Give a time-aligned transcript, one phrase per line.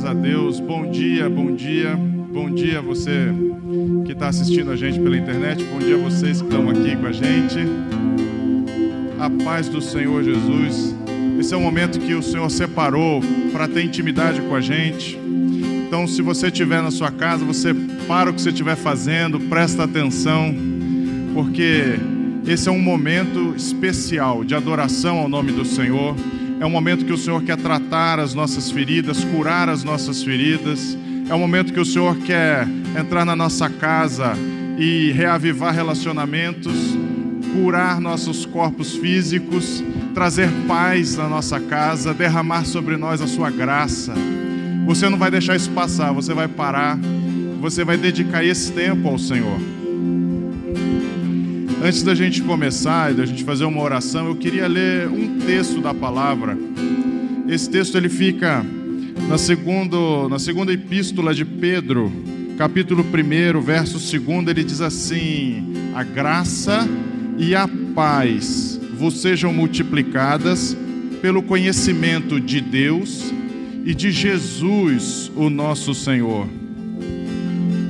[0.00, 0.60] Graças a Deus.
[0.60, 1.94] Bom dia, bom dia.
[1.94, 3.34] Bom dia você
[4.06, 5.62] que está assistindo a gente pela internet.
[5.64, 7.58] Bom dia a vocês que estão aqui com a gente.
[9.18, 10.96] A paz do Senhor Jesus.
[11.38, 13.20] Esse é o momento que o Senhor separou
[13.52, 15.18] para ter intimidade com a gente.
[15.86, 17.74] Então, se você estiver na sua casa, você
[18.08, 20.54] para o que você estiver fazendo, presta atenção,
[21.34, 21.96] porque
[22.46, 26.16] esse é um momento especial de adoração ao nome do Senhor.
[26.60, 30.96] É um momento que o Senhor quer tratar as nossas feridas, curar as nossas feridas.
[31.26, 32.68] É um momento que o Senhor quer
[33.00, 34.34] entrar na nossa casa
[34.76, 36.74] e reavivar relacionamentos,
[37.54, 44.12] curar nossos corpos físicos, trazer paz na nossa casa, derramar sobre nós a sua graça.
[44.84, 46.98] Você não vai deixar isso passar, você vai parar,
[47.58, 49.79] você vai dedicar esse tempo ao Senhor.
[51.82, 55.80] Antes da gente começar e da gente fazer uma oração, eu queria ler um texto
[55.80, 56.56] da palavra.
[57.48, 58.62] Esse texto ele fica
[59.26, 62.12] na, segundo, na segunda epístola de Pedro,
[62.58, 66.86] capítulo 1, verso 2, ele diz assim: A graça
[67.38, 70.76] e a paz vos sejam multiplicadas
[71.22, 73.32] pelo conhecimento de Deus
[73.86, 76.46] e de Jesus, o nosso Senhor.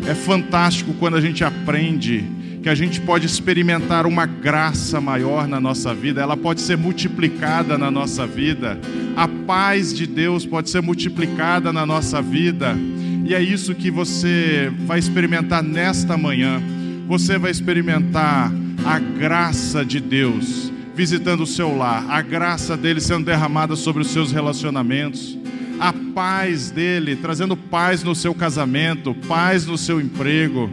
[0.08, 2.24] É fantástico quando a gente aprende
[2.62, 7.78] que a gente pode experimentar uma graça maior na nossa vida, ela pode ser multiplicada
[7.78, 8.78] na nossa vida,
[9.16, 12.76] a paz de Deus pode ser multiplicada na nossa vida,
[13.24, 16.60] e é isso que você vai experimentar nesta manhã.
[17.06, 18.52] Você vai experimentar
[18.84, 24.08] a graça de Deus visitando o seu lar, a graça dele sendo derramada sobre os
[24.08, 25.38] seus relacionamentos,
[25.78, 30.68] a paz dele trazendo paz no seu casamento, paz no seu emprego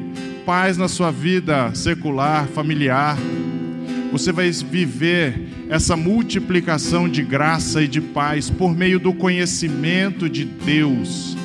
[0.48, 3.17] paz na sua vida secular, familiar.
[4.14, 10.45] Você vai viver essa multiplicação de graça e de paz por meio do conhecimento de
[10.45, 11.36] Deus.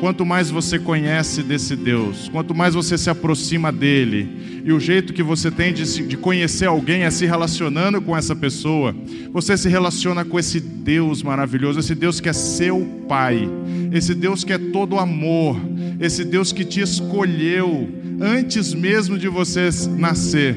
[0.00, 5.14] Quanto mais você conhece desse Deus, quanto mais você se aproxima dele, e o jeito
[5.14, 8.94] que você tem de, se, de conhecer alguém é se relacionando com essa pessoa,
[9.32, 13.48] você se relaciona com esse Deus maravilhoso, esse Deus que é seu Pai,
[13.94, 15.58] esse Deus que é todo amor,
[15.98, 17.88] esse Deus que te escolheu
[18.20, 20.54] antes mesmo de você nascer.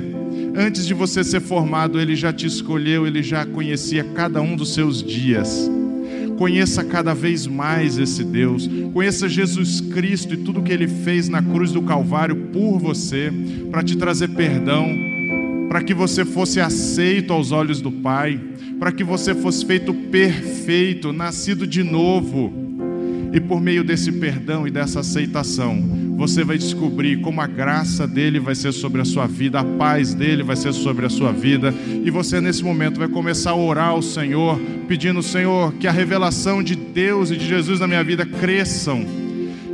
[0.58, 4.74] Antes de você ser formado, Ele já te escolheu, Ele já conhecia cada um dos
[4.74, 5.72] seus dias.
[6.42, 8.68] Conheça cada vez mais esse Deus.
[8.94, 13.32] Conheça Jesus Cristo e tudo que ele fez na cruz do Calvário por você,
[13.70, 14.88] para te trazer perdão,
[15.70, 18.42] para que você fosse aceito aos olhos do Pai,
[18.80, 22.52] para que você fosse feito perfeito, nascido de novo.
[23.32, 25.80] E por meio desse perdão e dessa aceitação,
[26.22, 30.14] você vai descobrir como a graça dele vai ser sobre a sua vida, a paz
[30.14, 31.74] dele vai ser sobre a sua vida,
[32.06, 36.62] e você nesse momento vai começar a orar ao Senhor, pedindo, Senhor, que a revelação
[36.62, 39.04] de Deus e de Jesus na minha vida cresçam,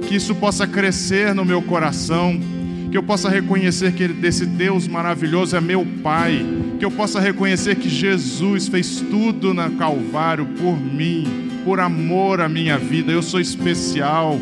[0.07, 2.40] que isso possa crescer no meu coração,
[2.90, 6.46] que eu possa reconhecer que desse Deus maravilhoso é meu Pai,
[6.80, 12.47] que eu possa reconhecer que Jesus fez tudo na Calvário por mim, por amor à
[12.47, 14.40] minha vida, eu sou especial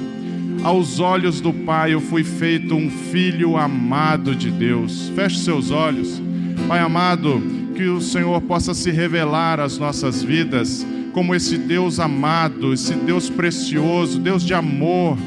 [0.65, 5.11] aos olhos do Pai eu fui feito um filho amado de Deus.
[5.15, 6.19] Feche seus olhos.
[6.67, 7.39] Pai amado,
[7.75, 10.83] que o Senhor possa se revelar às nossas vidas
[11.13, 15.19] como esse Deus amado, esse Deus precioso, Deus de amor.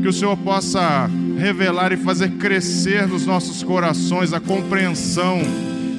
[0.00, 5.42] Que o Senhor possa revelar e fazer crescer nos nossos corações a compreensão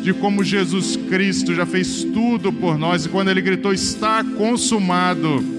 [0.02, 5.55] de como Jesus Cristo já fez tudo por nós e quando ele gritou: Está consumado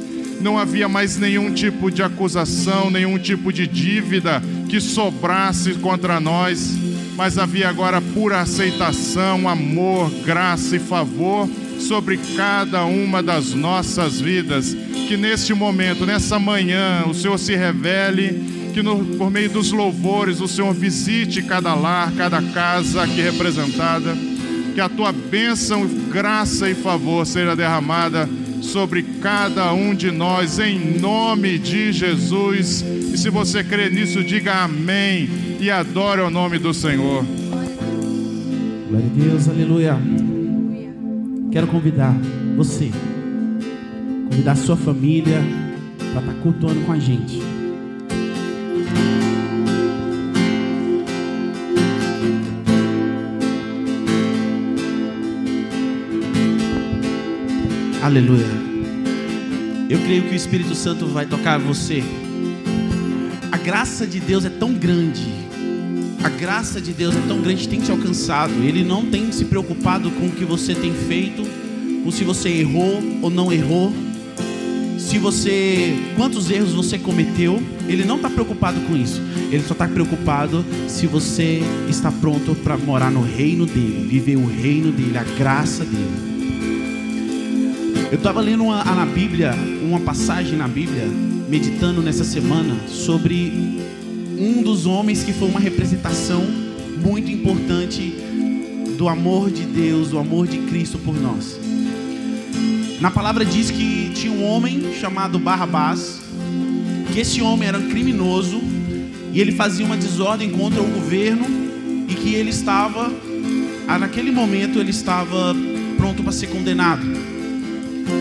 [0.47, 6.73] não havia mais nenhum tipo de acusação, nenhum tipo de dívida que sobrasse contra nós,
[7.17, 11.49] mas havia agora pura aceitação, amor, graça e favor
[11.81, 14.73] sobre cada uma das nossas vidas.
[15.09, 20.41] Que neste momento, nessa manhã, o Senhor se revele, que no, por meio dos louvores
[20.41, 24.17] o Senhor visite cada lar, cada casa aqui representada,
[24.77, 28.29] que a tua bênção, graça e favor seja derramada
[28.63, 32.83] sobre cada um de nós, em nome de Jesus.
[32.83, 35.29] E se você crê nisso, diga amém
[35.61, 37.25] e adore o nome do Senhor.
[38.89, 39.99] Glória a Deus, aleluia.
[41.51, 42.15] Quero convidar
[42.57, 42.91] você,
[44.31, 45.43] convidar sua família
[46.13, 47.41] para estar tá cultuando com a gente.
[58.03, 58.47] Aleluia.
[59.89, 62.03] Eu creio que o Espírito Santo vai tocar você.
[63.51, 65.27] A graça de Deus é tão grande.
[66.23, 68.53] A graça de Deus é tão grande, tem te alcançado.
[68.63, 71.43] Ele não tem se preocupado com o que você tem feito,
[72.05, 73.93] com se você errou ou não errou.
[74.99, 77.63] se você quantos erros você cometeu.
[77.89, 79.23] Ele não está preocupado com isso.
[79.51, 84.47] Ele só está preocupado se você está pronto para morar no reino dele, viver o
[84.47, 86.36] reino dele, a graça dele.
[88.09, 91.07] Eu estava lendo uma, na Bíblia, uma passagem na Bíblia,
[91.49, 93.83] meditando nessa semana sobre
[94.39, 96.45] um dos homens que foi uma representação
[97.05, 98.15] muito importante
[98.97, 101.59] do amor de Deus, do amor de Cristo por nós.
[103.01, 106.21] Na palavra diz que tinha um homem chamado Barrabás,
[107.13, 108.61] que esse homem era um criminoso
[109.33, 111.45] e ele fazia uma desordem contra o governo
[112.09, 113.13] e que ele estava,
[113.99, 115.57] naquele momento, ele estava
[115.97, 117.26] pronto para ser condenado.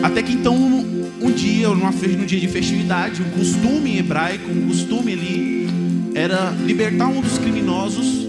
[0.01, 4.67] Até que então, um, um dia, numa, num dia de festividade, um costume hebraico, um
[4.67, 5.69] costume ali,
[6.13, 8.25] era libertar um dos criminosos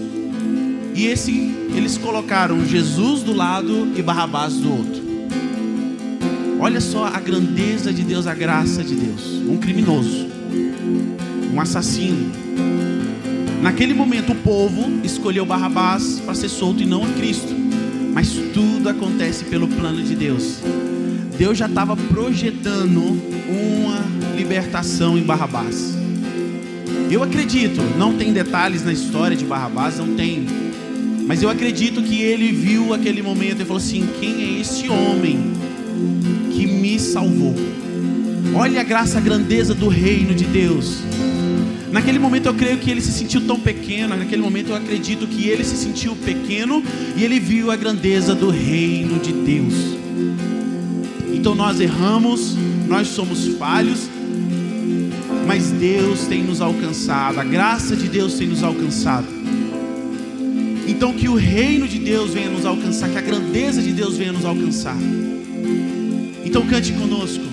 [0.97, 1.31] e esse
[1.75, 5.07] eles colocaram Jesus do lado e Barrabás do outro.
[6.59, 9.43] Olha só a grandeza de Deus, a graça de Deus.
[9.47, 10.27] Um criminoso,
[11.53, 12.31] um assassino.
[13.61, 17.55] Naquele momento, o povo escolheu Barrabás para ser solto e não a Cristo.
[18.11, 20.59] Mas tudo acontece pelo plano de Deus.
[21.37, 22.99] Deus já estava projetando
[23.47, 25.95] uma libertação em Barrabás.
[27.11, 30.45] Eu acredito, não tem detalhes na história de Barrabás, não tem.
[31.27, 35.53] Mas eu acredito que ele viu aquele momento e falou assim: quem é esse homem
[36.51, 37.55] que me salvou.
[38.55, 40.99] Olha a graça, a grandeza do reino de Deus.
[41.91, 45.47] Naquele momento eu creio que ele se sentiu tão pequeno, naquele momento eu acredito que
[45.47, 46.83] ele se sentiu pequeno
[47.15, 49.96] e ele viu a grandeza do reino de Deus.
[51.47, 52.57] Então nós erramos,
[52.89, 54.09] nós somos falhos,
[55.45, 59.27] mas Deus tem nos alcançado, a graça de Deus tem nos alcançado.
[60.85, 64.33] Então que o reino de Deus venha nos alcançar, que a grandeza de Deus venha
[64.33, 64.97] nos alcançar.
[66.43, 67.46] Então cante conosco.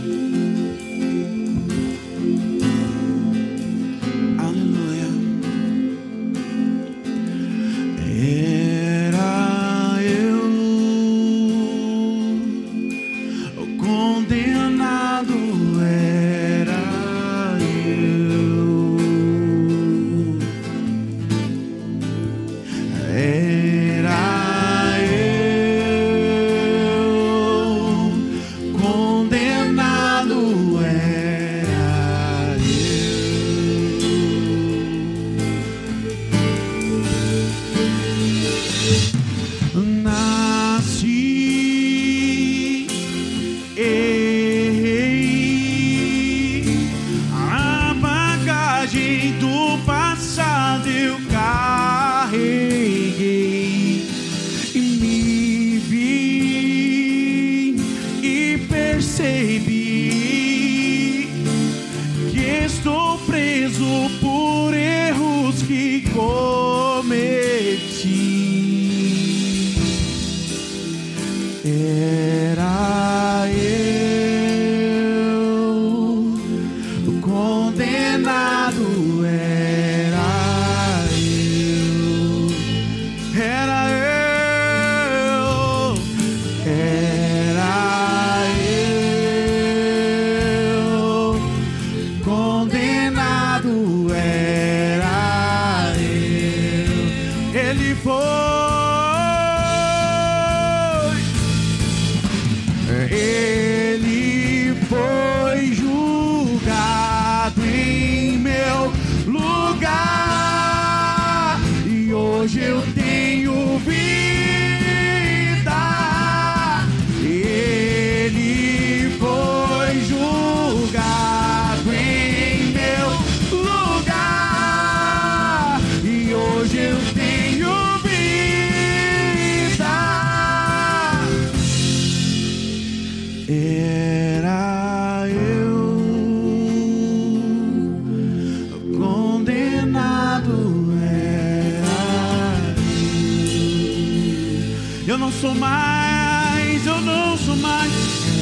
[146.87, 147.93] eu não sou mais.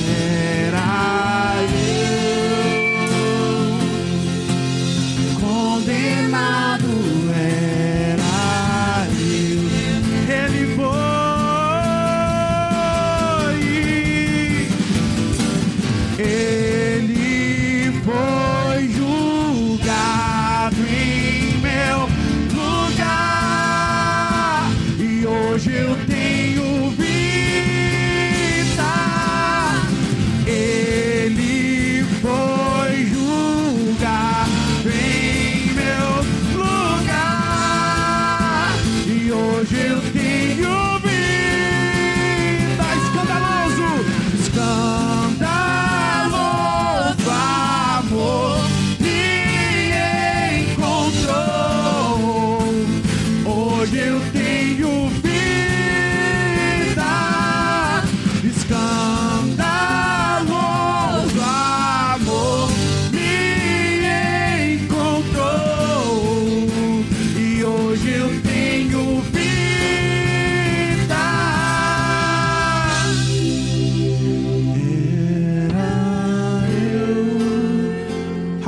[0.06, 1.54] Será
[2.06, 2.11] eu?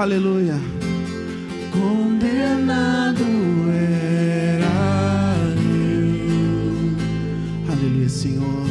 [0.05, 0.61] Aleluia.
[1.73, 3.25] Condenado
[3.73, 4.67] era
[5.57, 6.93] eu.
[7.73, 8.67] Aleluia, Senhor.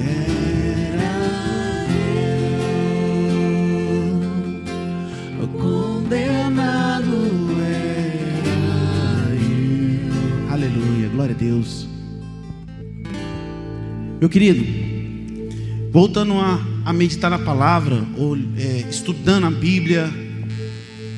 [0.00, 1.12] Era
[5.36, 5.48] eu.
[5.58, 7.18] Condenado
[7.60, 10.50] era eu.
[10.50, 11.86] Aleluia, glória a Deus.
[14.18, 14.64] Meu querido,
[15.90, 18.34] voltando a, a meditar na palavra, ou
[19.28, 20.10] estudando a Bíblia,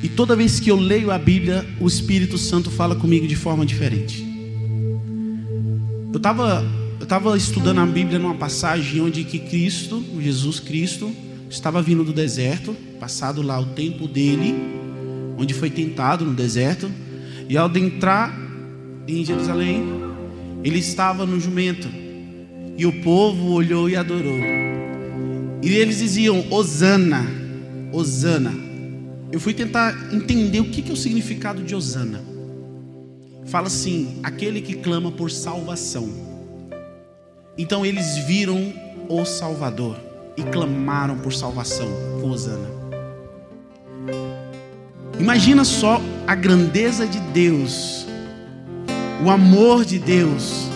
[0.03, 3.65] e toda vez que eu leio a Bíblia, o Espírito Santo fala comigo de forma
[3.65, 4.21] diferente.
[6.11, 6.61] Eu estava
[6.99, 11.09] eu tava estudando a Bíblia numa passagem onde que Cristo, Jesus Cristo,
[11.49, 14.55] estava vindo do deserto, passado lá o tempo dele,
[15.37, 16.91] onde foi tentado no deserto,
[17.47, 18.37] e ao entrar
[19.07, 19.85] em Jerusalém,
[20.65, 21.87] ele estava no jumento,
[22.77, 24.39] e o povo olhou e adorou.
[25.63, 27.40] E eles diziam: Osana,
[27.91, 28.53] Osana.
[29.31, 32.21] Eu fui tentar entender o que é o significado de Osana.
[33.45, 36.09] Fala assim: aquele que clama por salvação.
[37.57, 38.73] Então eles viram
[39.09, 39.97] o Salvador
[40.37, 41.87] e clamaram por salvação
[42.21, 42.69] com Osana.
[45.19, 48.07] Imagina só a grandeza de Deus,
[49.23, 50.70] o amor de Deus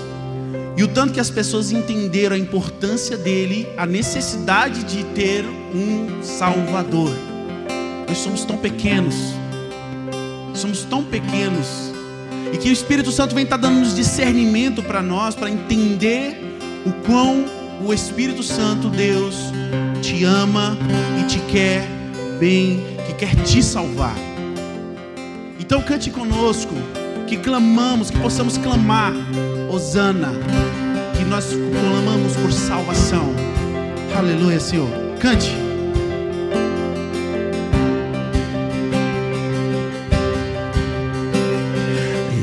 [0.78, 6.22] e o tanto que as pessoas entenderam a importância dele, a necessidade de ter um
[6.22, 7.16] Salvador.
[8.08, 9.16] Nós somos tão pequenos,
[10.54, 11.68] somos tão pequenos,
[12.54, 16.38] e que o Espírito Santo vem estar tá dando nos discernimento para nós, para entender
[16.86, 17.46] o quão
[17.86, 19.36] o Espírito Santo, Deus,
[20.02, 20.78] te ama
[21.20, 21.88] e te quer
[22.40, 24.16] bem, que quer te salvar.
[25.60, 26.74] Então cante conosco,
[27.28, 29.14] que clamamos, que possamos clamar,
[29.76, 30.32] Osana
[31.18, 33.26] que nós clamamos por salvação.
[34.18, 34.88] Aleluia, Senhor.
[35.20, 35.52] Cante.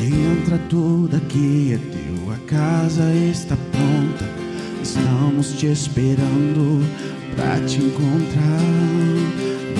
[0.04, 4.28] Entra tudo aqui, é a casa está pronta.
[4.82, 6.86] Estamos te esperando
[7.34, 8.60] para te encontrar.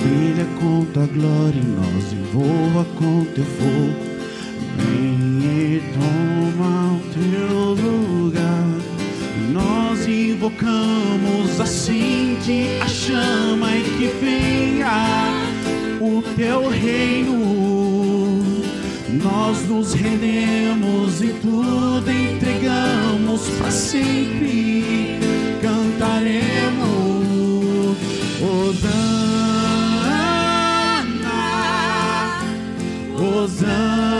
[0.00, 4.12] Brilha com tua glória e nós envolva com teu fogo.
[4.78, 5.11] Vem
[10.42, 15.46] invocamos assim que a chama e que venha
[16.00, 17.38] o teu reino.
[19.22, 25.20] Nós nos rendemos e tudo entregamos para sempre.
[25.62, 26.90] Cantaremos,
[28.42, 28.82] Osana,
[33.16, 34.11] Osana.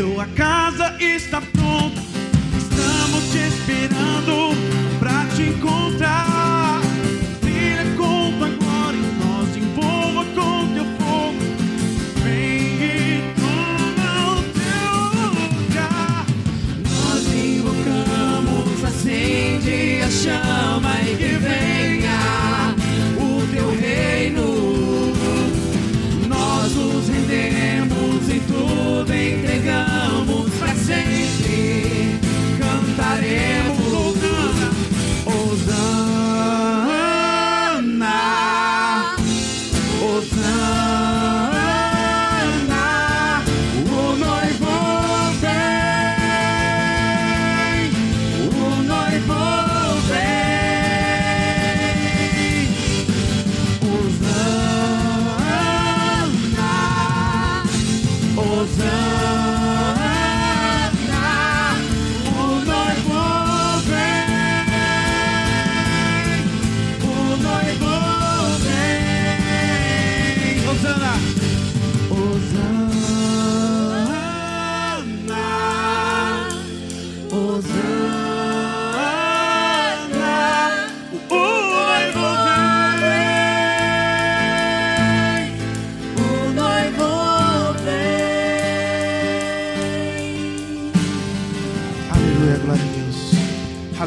[0.00, 2.00] A casa está pronta.
[2.56, 4.52] Estamos te esperando
[4.98, 6.29] para te encontrar.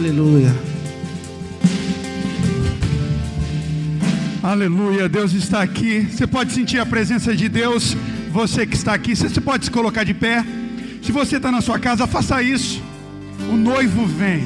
[0.03, 0.53] Aleluia.
[4.43, 6.01] Aleluia, Deus está aqui.
[6.01, 7.95] Você pode sentir a presença de Deus.
[8.29, 10.43] Você que está aqui, você pode se colocar de pé.
[11.01, 12.83] Se você está na sua casa, faça isso.
[13.50, 14.45] O noivo vem,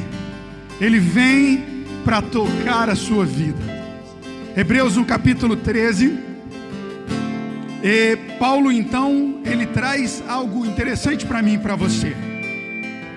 [0.79, 3.57] ele vem para tocar a sua vida.
[4.55, 6.19] Hebreus no capítulo 13.
[7.83, 12.15] E Paulo então, ele traz algo interessante para mim e para você.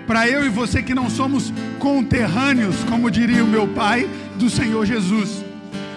[0.07, 4.85] Para eu e você que não somos conterrâneos, como diria o meu pai, do Senhor
[4.87, 5.43] Jesus.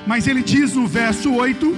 [0.08, 1.76] Mas ele diz no verso 8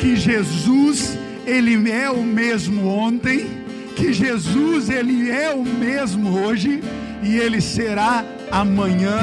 [0.00, 1.16] que Jesus,
[1.46, 3.46] ele é o mesmo ontem,
[3.94, 6.82] que Jesus, ele é o mesmo hoje
[7.22, 9.18] e ele será amanhã,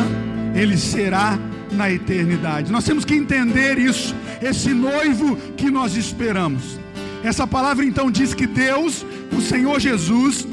[0.55, 1.37] ele será
[1.71, 2.71] na eternidade.
[2.71, 6.79] Nós temos que entender isso, esse noivo que nós esperamos.
[7.23, 9.05] Essa palavra então diz que Deus,
[9.35, 10.47] o Senhor Jesus,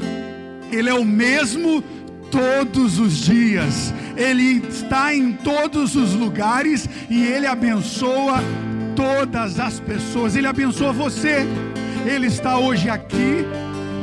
[0.71, 1.83] ele é o mesmo
[2.31, 3.93] todos os dias.
[4.15, 8.41] Ele está em todos os lugares e Ele abençoa
[8.95, 10.35] todas as pessoas.
[10.35, 11.45] Ele abençoa você.
[12.05, 13.45] Ele está hoje aqui,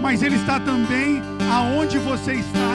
[0.01, 1.21] mas Ele está também
[1.53, 2.75] aonde você está.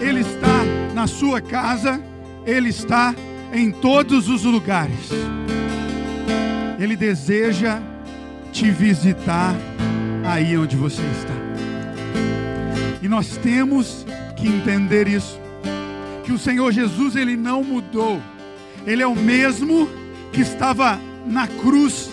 [0.00, 2.00] Ele está na sua casa.
[2.46, 3.14] Ele está
[3.52, 5.10] em todos os lugares.
[6.78, 7.80] Ele deseja
[8.52, 9.54] te visitar
[10.24, 11.34] aí onde você está.
[13.02, 14.06] E nós temos
[14.44, 15.40] que entender isso
[16.22, 18.20] que o Senhor Jesus ele não mudou.
[18.86, 19.88] Ele é o mesmo
[20.32, 22.10] que estava na cruz,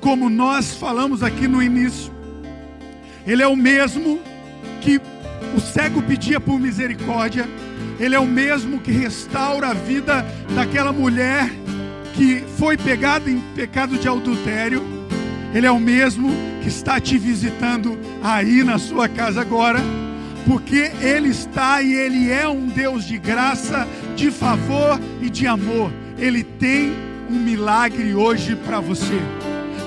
[0.00, 2.10] como nós falamos aqui no início.
[3.26, 4.18] Ele é o mesmo
[4.80, 4.98] que
[5.54, 7.46] o cego pedia por misericórdia.
[8.00, 11.50] Ele é o mesmo que restaura a vida daquela mulher
[12.14, 14.82] que foi pegada em pecado de adultério.
[15.54, 16.30] Ele é o mesmo
[16.62, 19.80] que está te visitando aí na sua casa agora
[20.46, 25.90] porque Ele está e Ele é um Deus de graça, de favor e de amor.
[26.18, 26.92] Ele tem
[27.30, 29.18] um milagre hoje para você.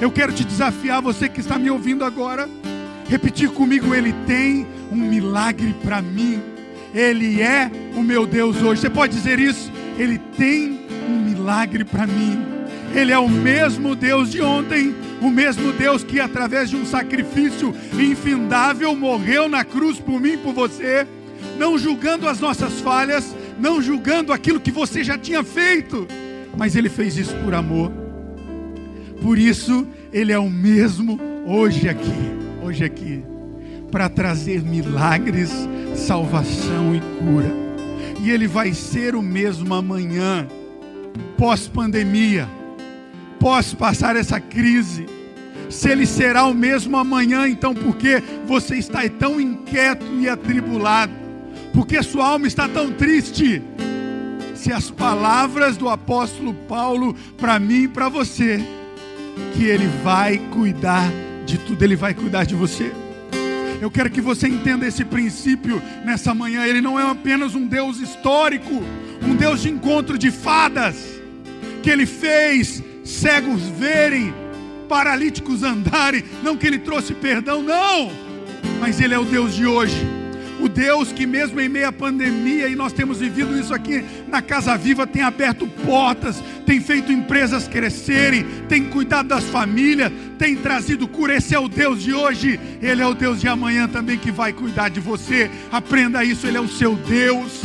[0.02, 2.50] Eu quero te desafiar, você que está me ouvindo agora,
[3.10, 6.41] repetir comigo: Ele tem um milagre para mim.
[6.93, 8.82] Ele é o meu Deus hoje.
[8.82, 9.72] Você pode dizer isso?
[9.98, 12.39] Ele tem um milagre para mim.
[12.96, 17.73] Ele é o mesmo Deus de ontem, o mesmo Deus que, através de um sacrifício
[17.93, 21.08] infindável, morreu na cruz por mim e por você,
[21.58, 26.08] não julgando as nossas falhas, não julgando aquilo que você já tinha feito,
[26.56, 27.91] mas Ele fez isso por amor.
[29.21, 33.23] Por isso, Ele é o mesmo hoje aqui, hoje aqui,
[33.91, 35.51] para trazer milagres,
[35.95, 37.51] salvação e cura.
[38.23, 40.47] E Ele vai ser o mesmo amanhã,
[41.38, 42.47] pós-pandemia,
[43.39, 45.06] pós passar essa crise
[45.69, 51.12] se ele será o mesmo amanhã, então por que você está tão inquieto e atribulado?
[51.73, 53.62] Porque sua alma está tão triste?
[54.56, 58.60] Se as palavras do apóstolo Paulo para mim e para você,
[59.54, 61.12] que ele vai cuidar
[61.45, 62.91] de tudo, ele vai cuidar de você.
[63.80, 66.65] Eu quero que você entenda esse princípio nessa manhã.
[66.65, 68.82] Ele não é apenas um Deus histórico,
[69.21, 70.95] um Deus de encontro de fadas,
[71.84, 74.34] que ele fez cegos verem,
[74.88, 76.24] paralíticos andarem.
[76.43, 78.12] Não que ele trouxe perdão, não.
[78.80, 80.06] Mas ele é o Deus de hoje.
[80.60, 84.41] O Deus que, mesmo em meio à pandemia, e nós temos vivido isso aqui na
[84.41, 91.08] Casa Viva, tem aberto portas, tem feito empresas crescerem, tem cuidado das famílias, tem trazido
[91.08, 91.36] cura.
[91.36, 94.52] Esse é o Deus de hoje, Ele é o Deus de amanhã também que vai
[94.52, 95.50] cuidar de você.
[95.72, 97.62] Aprenda isso, Ele é o seu Deus,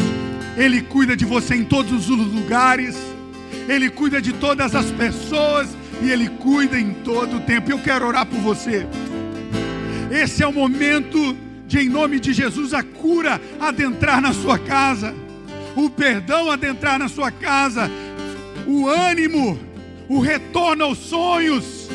[0.54, 2.94] Ele cuida de você em todos os lugares,
[3.68, 5.68] Ele cuida de todas as pessoas,
[6.02, 7.70] e Ele cuida em todo o tempo.
[7.70, 8.86] Eu quero orar por você.
[10.10, 15.14] Esse é o momento de, em nome de Jesus, a cura adentrar na sua casa,
[15.74, 17.90] o perdão adentrar na sua casa,
[18.66, 19.58] o ânimo,
[20.08, 21.88] o retorno aos sonhos,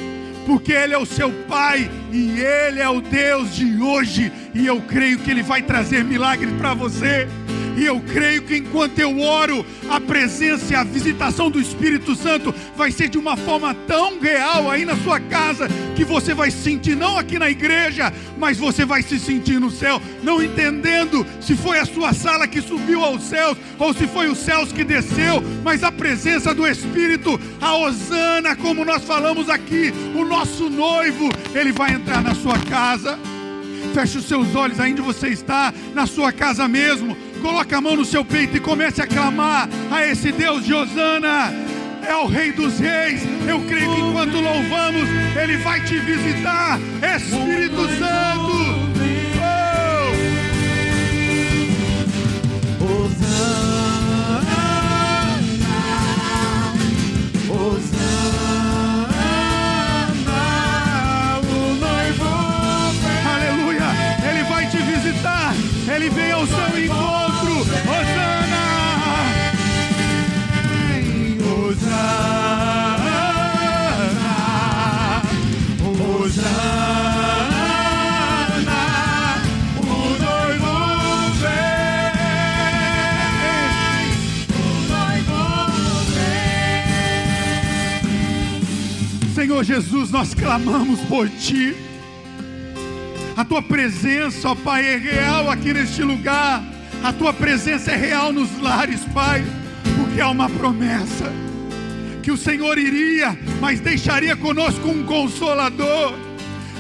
[0.47, 4.81] porque Ele é o seu Pai e Ele é o Deus de hoje, e eu
[4.81, 7.27] creio que Ele vai trazer milagres para você.
[7.77, 12.53] E eu creio que enquanto eu oro, a presença e a visitação do Espírito Santo
[12.75, 16.95] vai ser de uma forma tão real aí na sua casa, que você vai sentir,
[16.95, 21.77] não aqui na igreja, mas você vai se sentir no céu, não entendendo se foi
[21.77, 25.83] a sua sala que subiu aos céus ou se foi os céus que desceu, mas
[25.83, 31.93] a presença do Espírito, a Osana, como nós falamos aqui, o nosso noivo, ele vai
[31.93, 33.19] entrar na sua casa.
[33.93, 38.05] Feche os seus olhos, ainda você está na sua casa mesmo Coloque a mão no
[38.05, 41.53] seu peito e comece a clamar a esse Deus de Osana.
[42.07, 43.21] É o Rei dos Reis.
[43.47, 45.07] Eu creio que enquanto louvamos,
[45.41, 46.79] Ele vai te visitar.
[47.01, 48.87] Espírito Santo.
[57.67, 57.96] ao
[89.37, 91.75] Senhor Jesus, nós clamamos por Ti.
[93.35, 96.63] A Tua presença, ó Pai, é real aqui neste lugar.
[97.03, 99.45] A Tua presença é real nos lares, Pai,
[99.95, 101.31] porque há uma promessa
[102.23, 106.15] que o Senhor iria, mas deixaria conosco um consolador,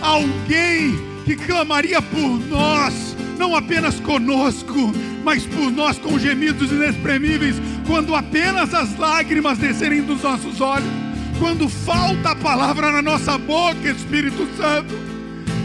[0.01, 4.91] alguém que clamaria por nós, não apenas conosco,
[5.23, 11.06] mas por nós com gemidos inexprimíveis, quando apenas as lágrimas descerem dos nossos olhos,
[11.39, 14.93] quando falta a palavra na nossa boca, Espírito Santo.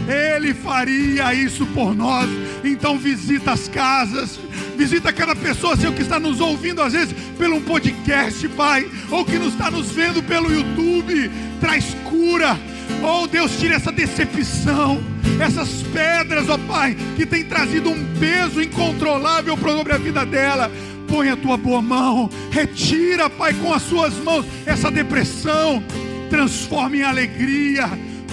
[0.07, 2.29] Ele faria isso por nós.
[2.63, 4.39] Então visita as casas,
[4.77, 9.37] visita cada pessoa, Senhor, que está nos ouvindo às vezes pelo podcast, Pai, ou que
[9.37, 11.31] nos está nos vendo pelo YouTube.
[11.59, 12.59] Traz cura.
[13.01, 15.01] Oh Deus, tira essa decepção,
[15.39, 20.71] essas pedras, ó Pai, que tem trazido um peso incontrolável sobre a vida dela.
[21.13, 25.83] Põe a tua boa mão, retira, Pai, com as suas mãos essa depressão,
[26.27, 27.87] transforma em alegria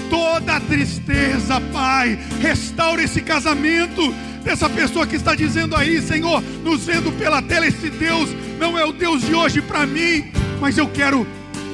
[0.08, 2.18] toda a tristeza, Pai.
[2.40, 7.90] Restaura esse casamento dessa pessoa que está dizendo aí, Senhor, nos vendo pela tela, esse
[7.90, 11.26] Deus não é o Deus de hoje para mim, mas eu quero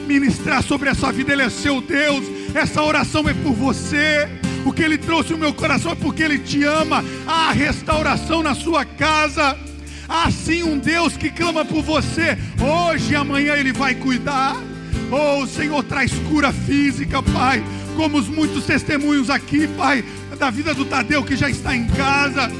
[0.08, 2.24] ministrar sobre essa vida, Ele é seu Deus.
[2.52, 4.28] Essa oração é por você.
[4.64, 7.04] O que Ele trouxe no meu coração é porque Ele te ama.
[7.28, 9.56] Há restauração na sua casa.
[10.08, 12.38] Há sim um Deus que clama por você.
[12.60, 14.56] Hoje e amanhã Ele vai cuidar.
[15.10, 17.62] Oh, Senhor, traz cura física, Pai
[17.96, 20.04] como os muitos testemunhos aqui, Pai,
[20.38, 22.52] da vida do Tadeu que já está em casa,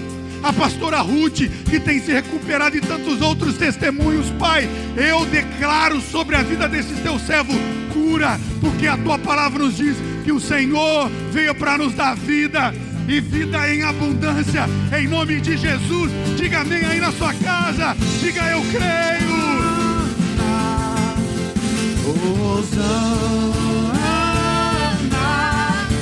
[0.43, 4.69] a pastora Ruth que tem se recuperado e tantos outros testemunhos, Pai.
[4.97, 7.57] Eu declaro sobre a vida desses teus servos
[7.93, 12.75] cura, porque a tua palavra nos diz que o Senhor veio para nos dar vida
[13.09, 16.11] e vida em abundância, em nome de Jesus.
[16.37, 19.37] Diga amém aí na sua casa, diga eu creio.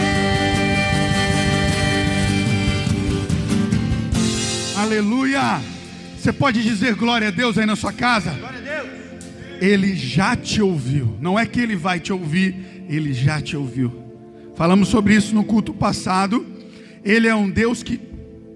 [4.83, 5.61] Aleluia!
[6.19, 8.35] Você pode dizer glória a Deus aí na sua casa?
[9.64, 11.16] Ele já te ouviu.
[11.22, 13.90] Não é que ele vai te ouvir, ele já te ouviu.
[14.55, 16.44] Falamos sobre isso no culto passado.
[17.03, 17.98] Ele é um Deus que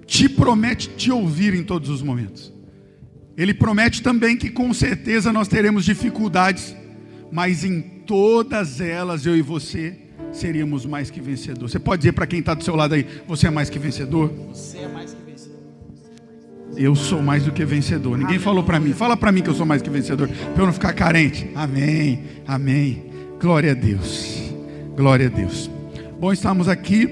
[0.07, 2.53] te promete te ouvir em todos os momentos.
[3.39, 6.77] Ele promete também que com certeza nós teremos dificuldades,
[7.33, 9.97] mas em todas elas eu e você
[10.31, 11.71] seríamos mais que vencedor.
[11.71, 14.29] Você pode dizer para quem está do seu lado aí: você é mais que vencedor?
[14.53, 15.28] Você é mais que vencedor.
[16.77, 18.17] Eu sou mais do que vencedor.
[18.17, 18.93] Ninguém falou para mim.
[18.93, 21.51] Fala para mim que eu sou mais que vencedor, para eu não ficar carente.
[21.55, 22.25] Amém.
[22.47, 23.05] Amém.
[23.41, 24.53] Glória a Deus.
[24.97, 25.71] Glória a Deus.
[26.21, 27.09] Bom, estamos aqui.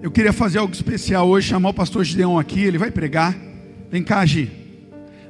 [0.00, 3.36] Eu queria fazer algo especial hoje, chamar o pastor Gideon aqui, ele vai pregar.
[3.90, 4.50] Vem cá, Gi.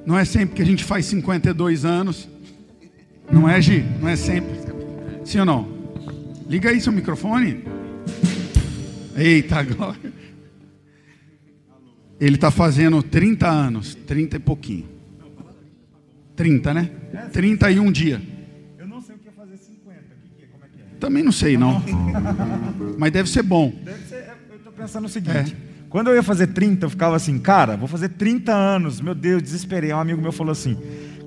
[0.04, 2.28] Não é sempre que a gente faz 52 anos.
[3.30, 3.84] Não é, Gi?
[4.00, 4.58] Não é sempre.
[5.24, 5.68] Sim ou não?
[6.48, 7.64] Liga aí seu microfone.
[9.16, 10.17] Eita, glória.
[12.20, 14.86] Ele está fazendo 30 anos, 30 e pouquinho.
[16.34, 16.90] 30, né?
[17.32, 18.20] 31 dia.
[18.78, 19.98] Eu não sei o que é fazer 50.
[19.98, 20.46] O que é?
[20.46, 20.98] Como é que é?
[20.98, 21.82] Também não sei, não.
[22.98, 23.72] Mas deve ser bom.
[23.84, 25.56] Deve ser, é, eu tô pensando o seguinte.
[25.88, 29.00] Quando eu ia fazer 30, eu ficava assim, cara, vou fazer 30 anos.
[29.00, 29.92] Meu Deus, desesperei.
[29.92, 30.76] Um amigo meu falou assim,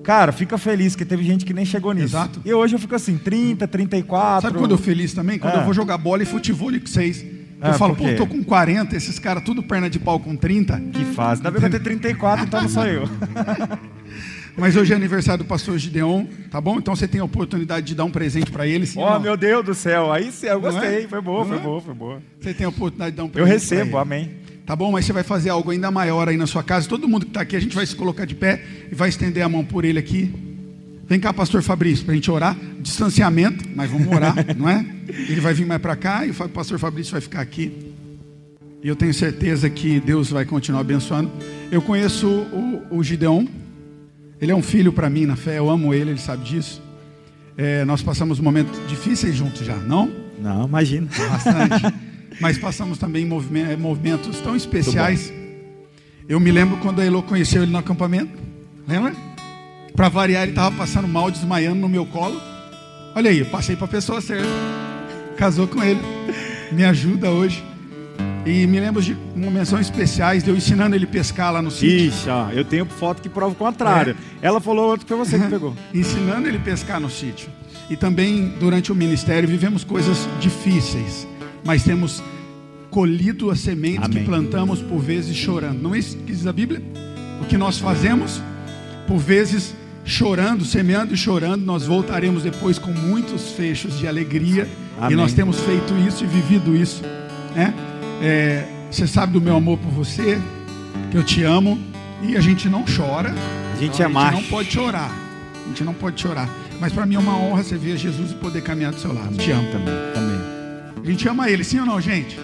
[0.03, 2.15] cara, fica feliz, que teve gente que nem chegou nisso.
[2.15, 2.41] Exato.
[2.45, 4.41] E hoje eu fico assim, 30, 34.
[4.47, 5.39] Sabe quando eu feliz também?
[5.39, 5.59] Quando É.
[5.59, 7.25] eu vou jogar bola e futebol com vocês.
[7.61, 10.79] Eu Ah, falo, pô, tô com 40, esses caras tudo perna de pau com 30.
[10.91, 11.39] Que faz.
[11.39, 13.07] Ainda bem que eu tenho 34, então não sou eu.
[14.57, 16.77] Mas hoje é aniversário do pastor Gideon, tá bom?
[16.77, 18.85] Então você tem a oportunidade de dar um presente para ele.
[18.85, 20.11] sim oh, meu Deus do céu.
[20.11, 20.59] Aí sim, eu é?
[20.59, 21.07] gostei.
[21.07, 21.59] Foi boa, Não foi é?
[21.61, 22.21] boa, foi boa.
[22.39, 23.67] Você tem a oportunidade de dar um Eu presente.
[23.69, 24.31] pra recebo, amém.
[24.65, 24.91] Tá bom?
[24.91, 26.87] Mas você vai fazer algo ainda maior aí na sua casa.
[26.87, 29.43] Todo mundo que está aqui, a gente vai se colocar de pé e vai estender
[29.43, 30.33] a mão por ele aqui.
[31.11, 32.57] Vem cá, pastor Fabrício, para a gente orar.
[32.79, 34.85] Distanciamento, mas vamos orar, não é?
[35.09, 37.93] Ele vai vir mais para cá e o pastor Fabrício vai ficar aqui.
[38.81, 41.29] E eu tenho certeza que Deus vai continuar abençoando.
[41.69, 43.45] Eu conheço o, o Gideon.
[44.39, 45.57] Ele é um filho para mim na fé.
[45.57, 46.81] Eu amo ele, ele sabe disso.
[47.57, 50.09] É, nós passamos momentos difíceis juntos já, não?
[50.41, 51.09] Não, imagina.
[51.29, 51.93] bastante.
[52.39, 55.29] Mas passamos também movimen- movimentos tão especiais.
[56.29, 58.31] Eu me lembro quando a Elo conheceu ele no acampamento.
[58.87, 59.13] Lembra?
[59.95, 62.39] Para variar, ele estava passando mal, desmaiando no meu colo.
[63.15, 64.47] Olha aí, eu passei para a pessoa certa.
[65.37, 65.99] casou com ele.
[66.71, 67.63] Me ajuda hoje.
[68.45, 72.07] E me lembro de menções especiais de eu ensinando ele a pescar lá no sítio.
[72.07, 74.15] Ixi, ó, eu tenho foto que prova o contrário.
[74.41, 74.47] É.
[74.47, 75.75] Ela falou outro que foi você que pegou.
[75.93, 77.49] ensinando ele a pescar no sítio.
[77.89, 81.27] E também durante o ministério vivemos coisas difíceis,
[81.63, 82.23] mas temos
[82.89, 84.19] colhido as sementes Amém.
[84.19, 85.79] que plantamos por vezes chorando.
[85.79, 86.81] Não é isso que diz a Bíblia?
[87.41, 88.41] O que nós fazemos
[89.07, 89.75] por vezes
[90.11, 94.67] chorando, semeando e chorando, nós voltaremos depois com muitos fechos de alegria.
[94.99, 95.13] Amém.
[95.13, 97.01] E nós temos feito isso e vivido isso,
[97.55, 97.73] né?
[98.21, 100.39] É, você sabe do meu amor por você,
[101.09, 101.79] que eu te amo
[102.21, 103.33] e a gente não chora.
[103.73, 104.33] A gente Então, é macho.
[104.37, 105.09] não pode chorar.
[105.65, 106.47] A gente não pode chorar.
[106.79, 109.35] Mas para mim é uma honra você ver Jesus e poder caminhar do seu lado.
[109.37, 109.71] Te amo.
[109.71, 110.41] Também, também.
[111.03, 112.37] A gente ama ele, sim ou não, gente?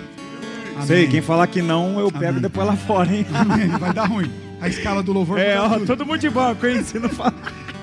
[0.86, 1.10] Sei, Amém.
[1.12, 2.42] quem falar que não, eu pego Amém.
[2.42, 3.26] depois lá fora, hein?
[3.34, 3.68] Amém.
[3.80, 4.32] Vai dar ruim.
[4.60, 6.84] A escala do louvor É, ó, todo mundo de banco, hein?
[6.84, 7.34] Se não fala.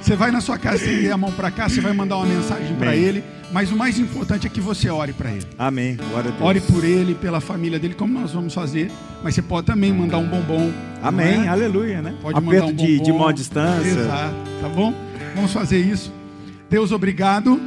[0.00, 2.76] Você vai na sua casa estender a mão para cá, você vai mandar uma mensagem
[2.76, 5.46] para ele, mas o mais importante é que você ore para ele.
[5.58, 5.96] Amém.
[5.96, 6.42] Glória a Deus.
[6.42, 8.90] Ore por ele, pela família dele, como nós vamos fazer,
[9.22, 10.70] mas você pode também mandar um bombom.
[11.02, 11.46] Amém.
[11.46, 11.48] é?
[11.48, 12.14] Aleluia, né?
[12.20, 13.18] Pode Aperto mandar um de, de bombom.
[13.18, 13.88] mão à distância.
[13.88, 14.92] Exato, tá bom?
[15.34, 16.12] Vamos fazer isso.
[16.68, 17.58] Deus, obrigado.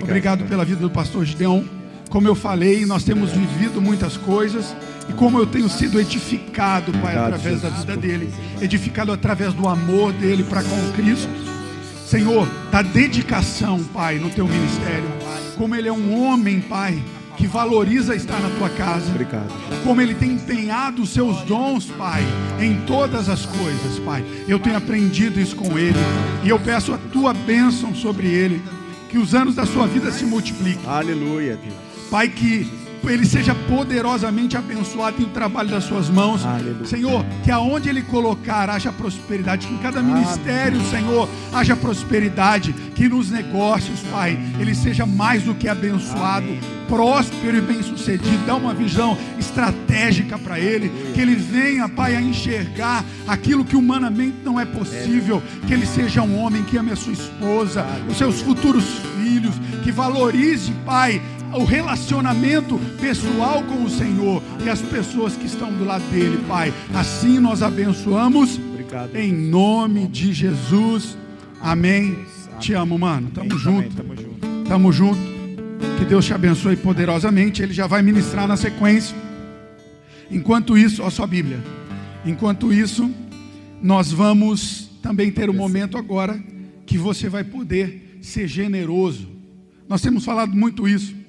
[0.00, 0.48] Obrigado, Pai.
[0.48, 1.64] pela vida do pastor Gideon.
[2.08, 4.74] Como eu falei, nós temos vivido muitas coisas
[5.08, 9.68] e como eu tenho sido edificado, Pai, Obrigado, através da vida dele, edificado através do
[9.68, 11.28] amor dele para com Cristo.
[12.06, 15.08] Senhor, da dedicação, Pai, no teu ministério.
[15.56, 17.02] Como ele é um homem, Pai,
[17.36, 19.52] que valoriza estar na tua casa Obrigado.
[19.82, 22.22] como ele tem empenhado os seus dons, Pai,
[22.60, 24.24] em todas as coisas, Pai.
[24.48, 25.98] Eu tenho aprendido isso com ele
[26.42, 28.62] e eu peço a tua bênção sobre ele,
[29.08, 30.86] que os anos da sua vida se multipliquem.
[30.86, 31.74] Aleluia, Deus.
[32.10, 32.70] Pai, que
[33.08, 36.44] ele seja poderosamente abençoado em o trabalho das suas mãos.
[36.44, 36.86] Aleluia.
[36.86, 43.08] Senhor, que aonde ele colocar haja prosperidade, que em cada ministério, Senhor, haja prosperidade, que
[43.08, 46.46] nos negócios, Pai, ele seja mais do que abençoado,
[46.88, 48.46] próspero e bem-sucedido.
[48.46, 54.38] Dá uma visão estratégica para ele, que ele venha, Pai, a enxergar aquilo que humanamente
[54.44, 58.40] não é possível, que ele seja um homem que ame a sua esposa, os seus
[58.40, 58.84] futuros
[59.16, 61.20] filhos, que valorize, Pai,
[61.54, 66.72] o relacionamento pessoal com o Senhor e as pessoas que estão do lado dele, Pai.
[66.92, 69.16] Assim nós abençoamos Obrigado.
[69.16, 71.16] em nome de Jesus.
[71.60, 72.18] Amém.
[72.58, 73.30] Te amo, mano.
[73.30, 73.96] Tamo Amém, junto.
[73.96, 74.68] Tamo junto.
[74.68, 75.34] Tamo junto.
[75.98, 77.62] Que Deus te abençoe poderosamente.
[77.62, 79.16] Ele já vai ministrar na sequência.
[80.30, 81.62] Enquanto isso, ó sua Bíblia.
[82.24, 83.10] Enquanto isso,
[83.82, 86.42] nós vamos também ter um momento agora
[86.86, 89.28] que você vai poder ser generoso.
[89.88, 91.23] Nós temos falado muito isso.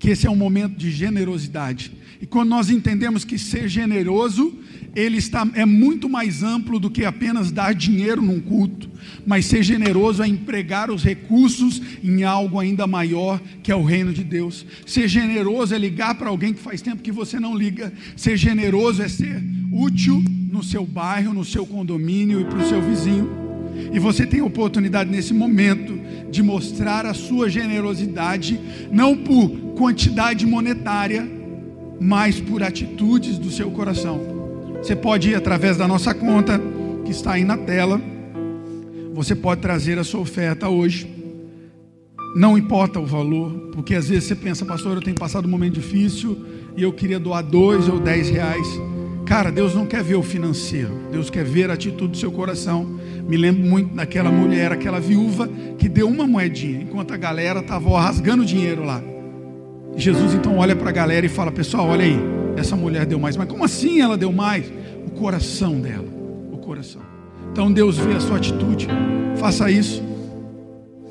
[0.00, 1.92] Que esse é um momento de generosidade.
[2.20, 4.52] E quando nós entendemos que ser generoso,
[4.94, 8.90] ele está é muito mais amplo do que apenas dar dinheiro num culto,
[9.26, 14.12] mas ser generoso é empregar os recursos em algo ainda maior, que é o reino
[14.12, 14.66] de Deus.
[14.84, 17.92] Ser generoso é ligar para alguém que faz tempo que você não liga.
[18.16, 22.82] Ser generoso é ser útil no seu bairro, no seu condomínio e para o seu
[22.82, 23.30] vizinho.
[23.92, 25.99] E você tem oportunidade nesse momento
[26.30, 31.28] de mostrar a sua generosidade, não por quantidade monetária,
[32.00, 34.20] mas por atitudes do seu coração.
[34.82, 36.60] Você pode ir através da nossa conta,
[37.04, 38.00] que está aí na tela.
[39.12, 41.06] Você pode trazer a sua oferta hoje.
[42.34, 45.74] Não importa o valor, porque às vezes você pensa, pastor, eu tenho passado um momento
[45.74, 46.38] difícil
[46.76, 48.66] e eu queria doar dois ou dez reais.
[49.26, 52.98] Cara, Deus não quer ver o financeiro, Deus quer ver a atitude do seu coração.
[53.26, 58.00] Me lembro muito daquela mulher, aquela viúva que deu uma moedinha, enquanto a galera estava
[58.00, 59.02] rasgando dinheiro lá.
[59.96, 62.18] Jesus então olha para a galera e fala: Pessoal, olha aí,
[62.56, 63.36] essa mulher deu mais.
[63.36, 64.70] Mas como assim ela deu mais?
[65.06, 66.08] O coração dela,
[66.52, 67.02] o coração.
[67.52, 68.86] Então Deus vê a sua atitude,
[69.36, 70.02] faça isso.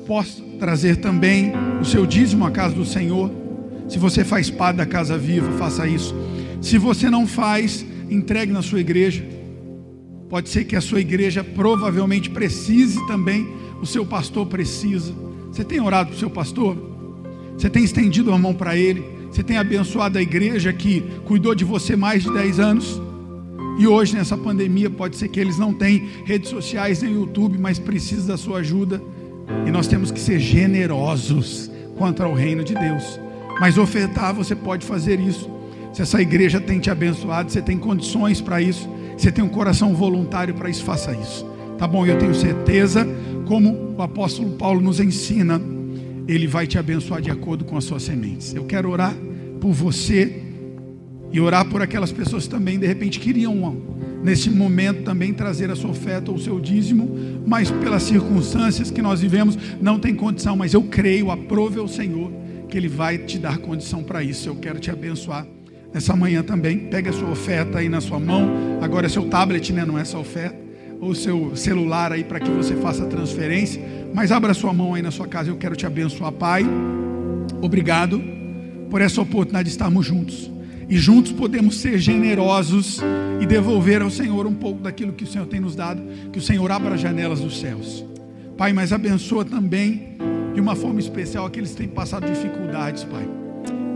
[0.06, 3.30] Posso trazer também o seu dízimo à casa do Senhor.
[3.88, 6.14] Se você faz parte da casa viva, faça isso.
[6.60, 9.24] Se você não faz, entregue na sua igreja.
[10.30, 13.48] Pode ser que a sua igreja provavelmente precise também,
[13.82, 15.12] o seu pastor precisa.
[15.50, 16.76] Você tem orado para o seu pastor?
[17.58, 19.04] Você tem estendido a mão para ele?
[19.28, 23.02] Você tem abençoado a igreja que cuidou de você mais de 10 anos?
[23.76, 27.80] E hoje, nessa pandemia, pode ser que eles não têm redes sociais nem YouTube, mas
[27.80, 29.02] precisam da sua ajuda.
[29.66, 33.18] E nós temos que ser generosos quanto ao reino de Deus.
[33.60, 35.50] Mas ofertar, você pode fazer isso.
[35.92, 38.88] Se essa igreja tem te abençoado, você tem condições para isso,
[39.20, 41.44] você tem um coração voluntário para isso, faça isso.
[41.76, 42.06] Tá bom?
[42.06, 43.06] Eu tenho certeza,
[43.46, 45.60] como o apóstolo Paulo nos ensina,
[46.26, 48.54] ele vai te abençoar de acordo com as suas sementes.
[48.54, 49.14] Eu quero orar
[49.60, 50.42] por você
[51.30, 53.76] e orar por aquelas pessoas também de repente queriam
[54.24, 57.10] nesse momento também trazer a sua oferta ou o seu dízimo,
[57.46, 62.32] mas pelas circunstâncias que nós vivemos não tem condição, mas eu creio, aprove ao Senhor
[62.70, 64.48] que Ele vai te dar condição para isso.
[64.48, 65.46] Eu quero te abençoar
[65.92, 66.78] nessa manhã também.
[66.78, 68.78] Pegue a sua oferta aí na sua mão.
[68.80, 69.84] Agora é seu tablet, né?
[69.84, 70.58] Não é sua oferta.
[71.00, 73.82] Ou seu celular aí para que você faça a transferência.
[74.14, 75.50] Mas abra sua mão aí na sua casa.
[75.50, 76.64] Eu quero te abençoar, Pai.
[77.60, 78.22] Obrigado
[78.90, 80.50] por essa oportunidade de estarmos juntos.
[80.88, 83.00] E juntos podemos ser generosos
[83.40, 86.02] e devolver ao Senhor um pouco daquilo que o Senhor tem nos dado.
[86.32, 88.04] Que o Senhor abra as janelas dos céus.
[88.58, 90.16] Pai, mas abençoa também
[90.52, 93.26] de uma forma especial aqueles que têm passado dificuldades, Pai.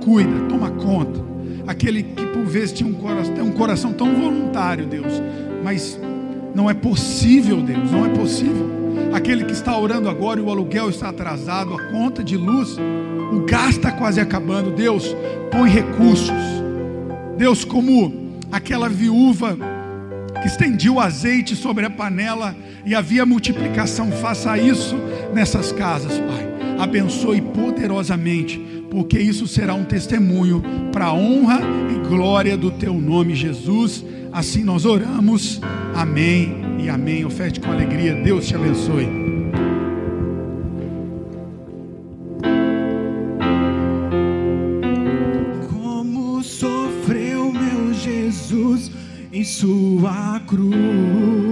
[0.03, 1.34] Cuida, toma conta.
[1.67, 5.23] Aquele que por vezes tinha um coração, tem um coração tão voluntário, Deus,
[5.63, 5.99] mas
[6.55, 8.71] não é possível, Deus, não é possível.
[9.13, 12.77] Aquele que está orando agora e o aluguel está atrasado, a conta de luz,
[13.33, 14.71] o gás está quase acabando.
[14.71, 15.15] Deus,
[15.51, 16.31] põe recursos.
[17.37, 19.57] Deus, como aquela viúva
[20.41, 24.97] que estendia o azeite sobre a panela e havia multiplicação, faça isso
[25.33, 26.55] nessas casas, Pai.
[26.79, 33.35] Abençoe poderosamente, porque isso será um testemunho para a honra e glória do Teu nome,
[33.35, 34.05] Jesus.
[34.33, 35.61] Assim nós oramos.
[35.95, 37.25] Amém e amém.
[37.25, 38.15] Oferte com alegria.
[38.15, 39.07] Deus te abençoe.
[45.71, 48.91] Como sofreu meu Jesus
[49.33, 51.44] em sua cruz.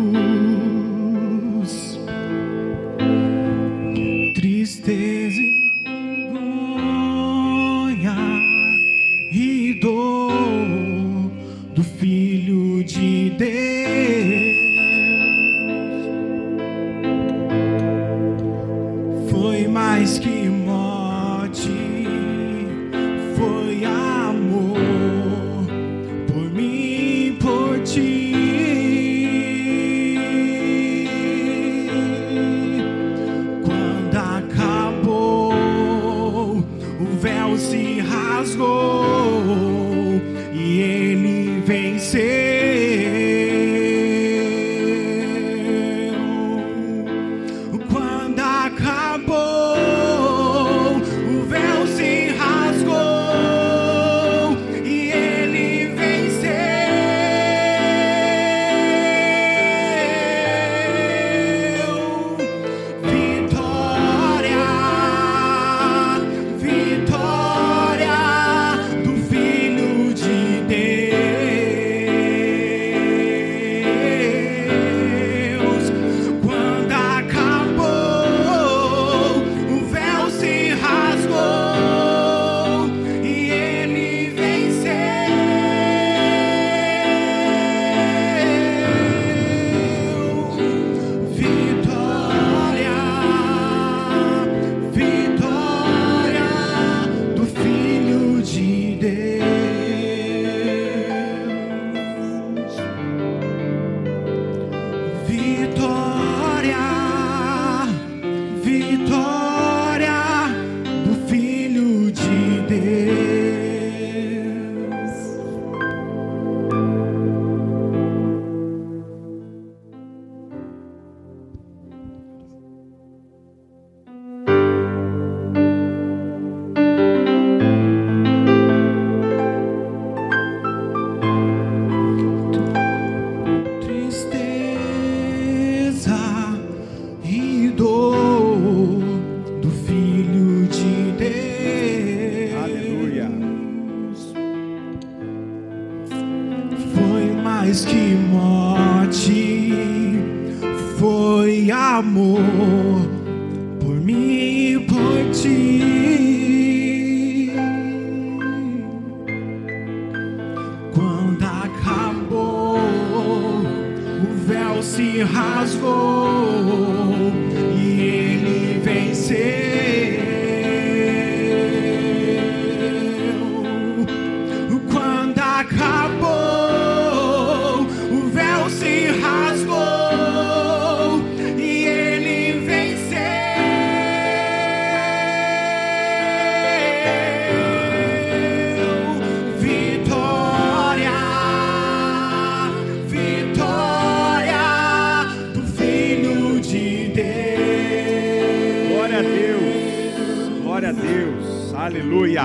[200.92, 201.74] A Deus.
[201.74, 202.42] Aleluia.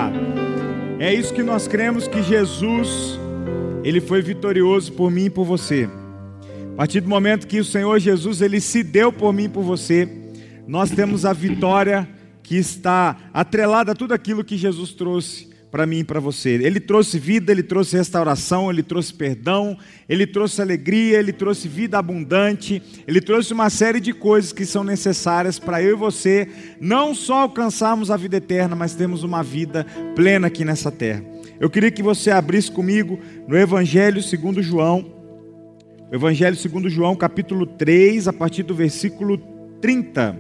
[0.99, 3.19] É isso que nós cremos que Jesus,
[3.83, 5.89] ele foi vitorioso por mim e por você.
[6.73, 9.63] A partir do momento que o Senhor Jesus, ele se deu por mim e por
[9.63, 10.07] você,
[10.65, 12.07] nós temos a vitória
[12.41, 16.51] que está atrelada a tudo aquilo que Jesus trouxe para mim e para você.
[16.51, 21.97] Ele trouxe vida, ele trouxe restauração, ele trouxe perdão, ele trouxe alegria, ele trouxe vida
[21.97, 26.47] abundante, ele trouxe uma série de coisas que são necessárias para eu e você
[26.79, 31.23] não só alcançarmos a vida eterna, mas termos uma vida plena aqui nessa terra.
[31.59, 35.17] Eu queria que você abrisse comigo no Evangelho segundo João,
[36.11, 39.37] Evangelho segundo João, capítulo 3, a partir do versículo
[39.81, 40.39] 30.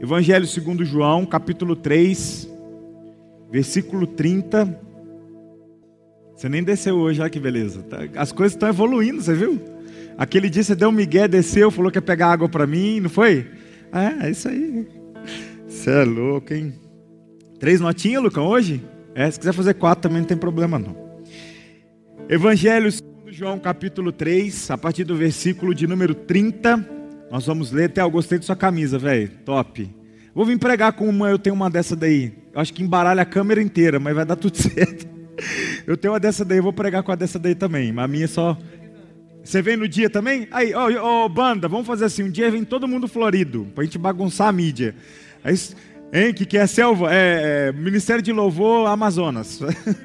[0.00, 2.53] Evangelho segundo João, capítulo 3,
[3.54, 4.80] versículo 30.
[6.34, 7.84] Você nem desceu hoje, olha que beleza.
[7.84, 9.60] Tá- As coisas estão evoluindo, você viu?
[10.18, 13.08] Aquele dia você deu um migué, desceu, falou que ia pegar água para mim, não
[13.08, 13.46] foi?
[13.92, 14.88] É, é isso aí.
[15.68, 16.74] Você é louco, hein?
[17.60, 18.82] Três notinhas, Lucão, hoje?
[19.14, 20.96] É, se quiser fazer quatro também não tem problema não.
[22.28, 26.84] Evangelho segundo João, capítulo 3, a partir do versículo de número 30.
[27.30, 27.84] Nós vamos ler.
[27.84, 29.30] Até eu gostei de sua camisa, velho.
[29.44, 29.88] Top.
[30.34, 32.32] Vou vir pregar com uma, eu tenho uma dessa daí.
[32.52, 35.06] Eu acho que embaralha a câmera inteira, mas vai dar tudo certo.
[35.86, 37.92] Eu tenho uma dessa daí, eu vou pregar com a dessa daí também.
[37.92, 38.58] Mas a minha é só.
[39.44, 40.48] Você vem no dia também?
[40.50, 43.96] Aí, ó, ó, banda, vamos fazer assim: um dia vem todo mundo florido, pra gente
[43.96, 44.96] bagunçar a mídia.
[45.44, 45.54] Aí,
[46.12, 47.14] hein, que que é selva?
[47.14, 49.60] É, é Ministério de Louvor Amazonas.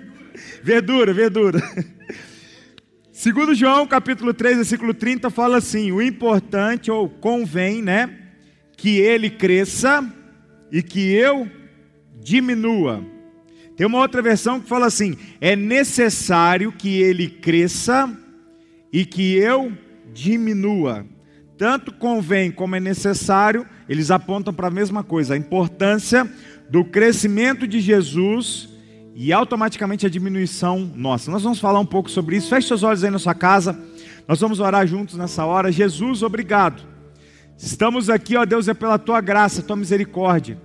[0.61, 1.59] verdura, verdura.
[3.11, 8.15] Segundo João, capítulo 3, versículo 30, fala assim: o importante, ou convém, né?
[8.77, 10.18] Que ele cresça
[10.71, 11.49] e que eu
[12.21, 13.03] diminua.
[13.75, 18.09] Tem uma outra versão que fala assim: é necessário que ele cresça
[18.91, 19.71] e que eu
[20.13, 21.05] diminua.
[21.57, 26.29] Tanto convém como é necessário, eles apontam para a mesma coisa, a importância
[26.69, 28.69] do crescimento de Jesus
[29.15, 31.29] e automaticamente a diminuição nossa.
[31.29, 32.49] Nós vamos falar um pouco sobre isso.
[32.49, 33.77] Feche seus olhos aí na sua casa.
[34.27, 35.71] Nós vamos orar juntos nessa hora.
[35.71, 36.81] Jesus, obrigado.
[37.61, 40.57] Estamos aqui, ó Deus, é pela tua graça, tua misericórdia.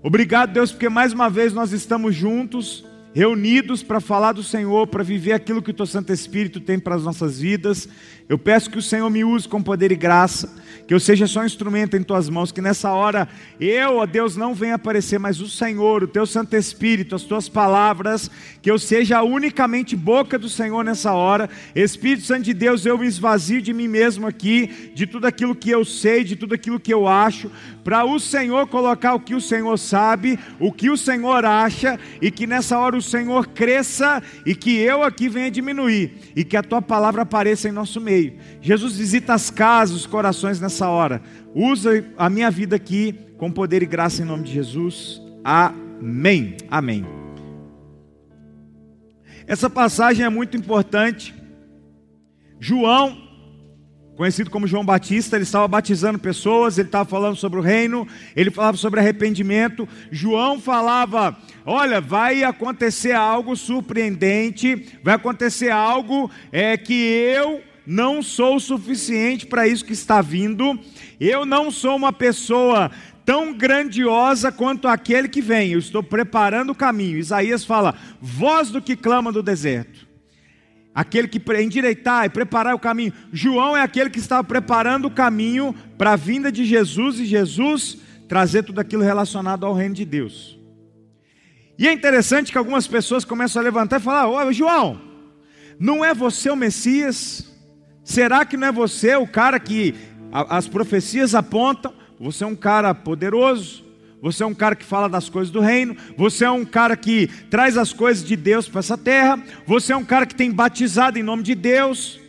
[0.00, 5.02] Obrigado, Deus, porque mais uma vez nós estamos juntos, reunidos para falar do Senhor, para
[5.02, 7.88] viver aquilo que o teu Santo Espírito tem para as nossas vidas.
[8.28, 10.54] Eu peço que o Senhor me use com poder e graça,
[10.86, 14.36] que eu seja só um instrumento em tuas mãos, que nessa hora eu, ó Deus,
[14.36, 18.30] não venha aparecer, mas o Senhor, o teu Santo Espírito, as tuas palavras,
[18.62, 21.50] que eu seja unicamente boca do Senhor nessa hora.
[21.74, 25.70] Espírito Santo de Deus, eu me esvazio de mim mesmo aqui, de tudo aquilo que
[25.70, 27.50] eu sei, de tudo aquilo que eu acho,
[27.82, 32.30] para o Senhor colocar o que o Senhor sabe, o que o Senhor acha, e
[32.30, 36.62] que nessa hora o Senhor cresça e que eu aqui venha diminuir, e que a
[36.62, 38.34] tua palavra apareça em nosso meio.
[38.60, 41.20] Jesus visita as casas, os corações nessa hora.
[41.54, 45.20] Usa a minha vida aqui com poder e graça em nome de Jesus.
[45.42, 46.56] Amém.
[46.70, 47.04] Amém.
[49.46, 51.34] Essa passagem é muito importante.
[52.60, 53.29] João,
[54.20, 58.06] conhecido como João Batista, ele estava batizando pessoas, ele estava falando sobre o reino,
[58.36, 59.88] ele falava sobre arrependimento.
[60.10, 68.56] João falava: Olha, vai acontecer algo surpreendente, vai acontecer algo é, que eu não sou
[68.56, 70.78] o suficiente para isso que está vindo,
[71.18, 72.90] eu não sou uma pessoa
[73.24, 77.16] tão grandiosa quanto aquele que vem, eu estou preparando o caminho.
[77.16, 80.09] Isaías fala: voz do que clama do deserto.
[81.00, 83.14] Aquele que endireitar e preparar o caminho.
[83.32, 87.96] João é aquele que estava preparando o caminho para a vinda de Jesus e Jesus
[88.28, 90.58] trazer tudo aquilo relacionado ao reino de Deus.
[91.78, 95.00] E é interessante que algumas pessoas começam a levantar e falar: Ô João,
[95.78, 97.50] não é você o Messias?
[98.04, 99.94] Será que não é você o cara que
[100.30, 101.94] as profecias apontam?
[102.18, 103.82] Você é um cara poderoso,
[104.22, 107.28] você é um cara que fala das coisas do reino, você é um cara que
[107.48, 111.18] traz as coisas de Deus para essa terra, você é um cara que tem batizado
[111.18, 112.20] em nome de Deus.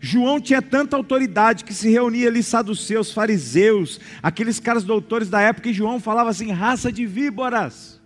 [0.00, 5.70] João tinha tanta autoridade que se reunia ali saduceus, fariseus, aqueles caras doutores da época,
[5.70, 7.98] e João falava assim: raça de víboras.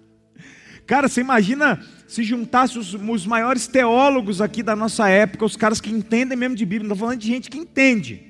[0.87, 5.81] Cara, você imagina se juntasse os, os, maiores teólogos aqui da nossa época, os caras
[5.81, 8.21] que entendem mesmo de Bíblia, não estou falando de gente que entende.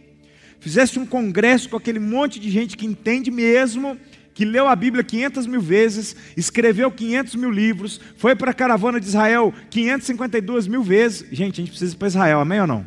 [0.60, 3.98] Fizesse um congresso com aquele monte de gente que entende mesmo,
[4.34, 8.98] que leu a Bíblia 500 mil vezes, escreveu 500 mil livros, foi para a caravana
[8.98, 11.26] de Israel 552 mil vezes.
[11.30, 12.86] Gente, a gente precisa ir para Israel, amém ou não?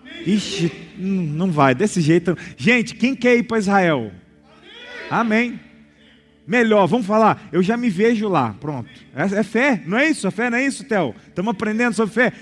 [0.00, 0.34] Amém.
[0.34, 2.36] Ixi, não vai, desse jeito.
[2.56, 4.12] Gente, quem quer ir para Israel?
[5.10, 5.48] Amém.
[5.48, 5.70] amém.
[6.50, 8.90] Melhor, vamos falar, eu já me vejo lá, pronto.
[9.14, 10.26] É, é fé, não é isso?
[10.26, 11.14] A fé não é isso, Theo?
[11.28, 12.32] Estamos aprendendo sobre fé.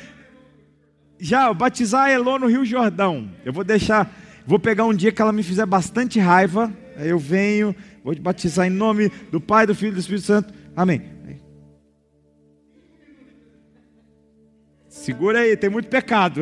[1.20, 3.30] Já, batizar a Elô no Rio Jordão.
[3.44, 4.10] Eu vou deixar,
[4.46, 7.76] vou pegar um dia que ela me fizer bastante raiva, aí eu venho,
[8.08, 10.54] vou te batizar em nome do Pai, do Filho e do Espírito Santo.
[10.74, 11.02] Amém.
[14.88, 16.40] Segura aí, tem muito pecado.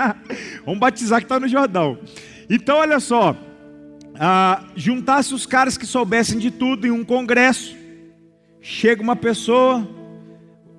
[0.64, 1.98] vamos batizar que está no Jordão.
[2.48, 3.36] Então, olha só.
[4.18, 7.76] ah, juntasse os caras que soubessem de tudo em um congresso.
[8.62, 9.86] Chega uma pessoa,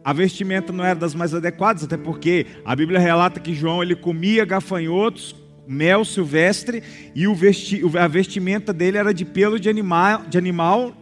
[0.03, 3.95] a vestimenta não era das mais adequadas, até porque a Bíblia relata que João ele
[3.95, 5.35] comia gafanhotos,
[5.67, 6.83] mel silvestre
[7.15, 10.95] e vesti, a vestimenta dele era de pelo de animal, de animal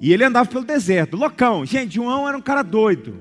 [0.00, 1.66] e ele andava pelo deserto, loucão.
[1.66, 3.14] Gente, João era um cara doido,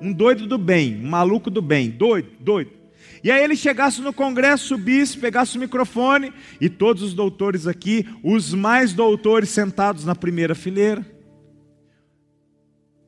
[0.00, 2.78] um doido do bem, um maluco do bem, doido, doido.
[3.22, 8.06] E aí ele chegasse no congresso, subisse, pegasse o microfone e todos os doutores aqui,
[8.22, 11.04] os mais doutores sentados na primeira fileira.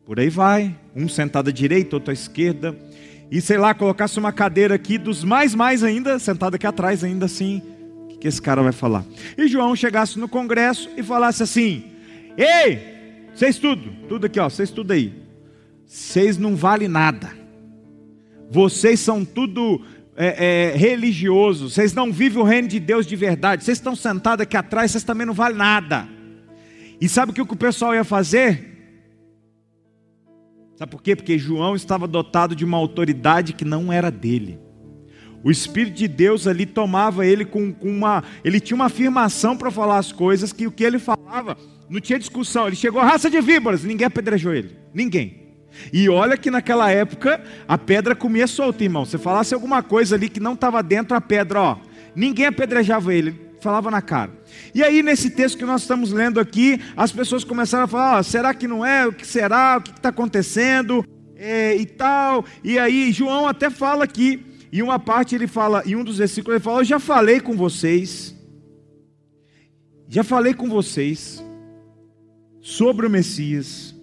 [0.04, 2.76] Por aí vai, um sentado à direita, outro à esquerda.
[3.30, 7.26] E sei lá, colocasse uma cadeira aqui dos mais mais ainda, sentado aqui atrás ainda
[7.26, 7.62] assim.
[8.12, 9.04] O que, esse cara vai falar?
[9.38, 11.84] E João chegasse no congresso e falasse assim:
[12.36, 15.14] Ei, vocês tudo, tudo aqui, ó, vocês tudo aí.
[15.86, 17.30] Vocês não valem nada.
[18.50, 19.80] Vocês são tudo
[20.16, 21.74] é, é, religiosos.
[21.74, 23.64] Vocês não vivem o reino de Deus de verdade.
[23.64, 26.08] Vocês estão sentados aqui atrás, vocês também não valem nada.
[27.00, 28.69] E sabe o que o pessoal ia fazer?
[30.80, 31.14] Sabe por quê?
[31.14, 34.58] Porque João estava dotado de uma autoridade que não era dele.
[35.44, 38.24] O Espírito de Deus ali tomava ele com, com uma.
[38.42, 42.18] Ele tinha uma afirmação para falar as coisas que o que ele falava não tinha
[42.18, 42.66] discussão.
[42.66, 44.74] Ele chegou, raça de víboras, ninguém apedrejou ele.
[44.94, 45.52] Ninguém.
[45.92, 49.04] E olha que naquela época a pedra comia solta, irmão.
[49.04, 51.76] Se falasse alguma coisa ali que não estava dentro a pedra, ó,
[52.16, 54.32] ninguém apedrejava ele, falava na cara.
[54.74, 58.22] E aí, nesse texto que nós estamos lendo aqui, as pessoas começaram a falar: ah,
[58.22, 59.06] será que não é?
[59.06, 59.76] O que será?
[59.78, 61.04] O que está acontecendo?
[61.36, 62.44] É, e tal.
[62.62, 66.56] E aí, João até fala aqui, em uma parte ele fala, em um dos versículos,
[66.56, 68.34] ele fala: Eu já falei com vocês,
[70.08, 71.44] já falei com vocês
[72.60, 73.94] sobre o Messias,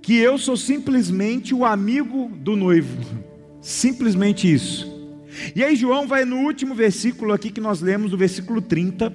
[0.00, 2.96] que eu sou simplesmente o amigo do noivo,
[3.60, 4.97] simplesmente isso.
[5.54, 9.12] E aí João vai no último versículo aqui que nós lemos, no versículo 30,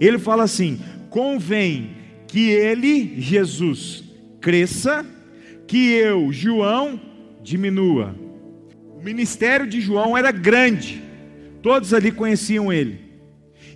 [0.00, 0.80] ele fala assim:
[1.10, 1.96] convém
[2.26, 4.04] que ele, Jesus,
[4.40, 5.04] cresça,
[5.66, 7.00] que eu, João,
[7.42, 8.14] diminua.
[8.98, 11.02] O ministério de João era grande,
[11.62, 13.08] todos ali conheciam ele.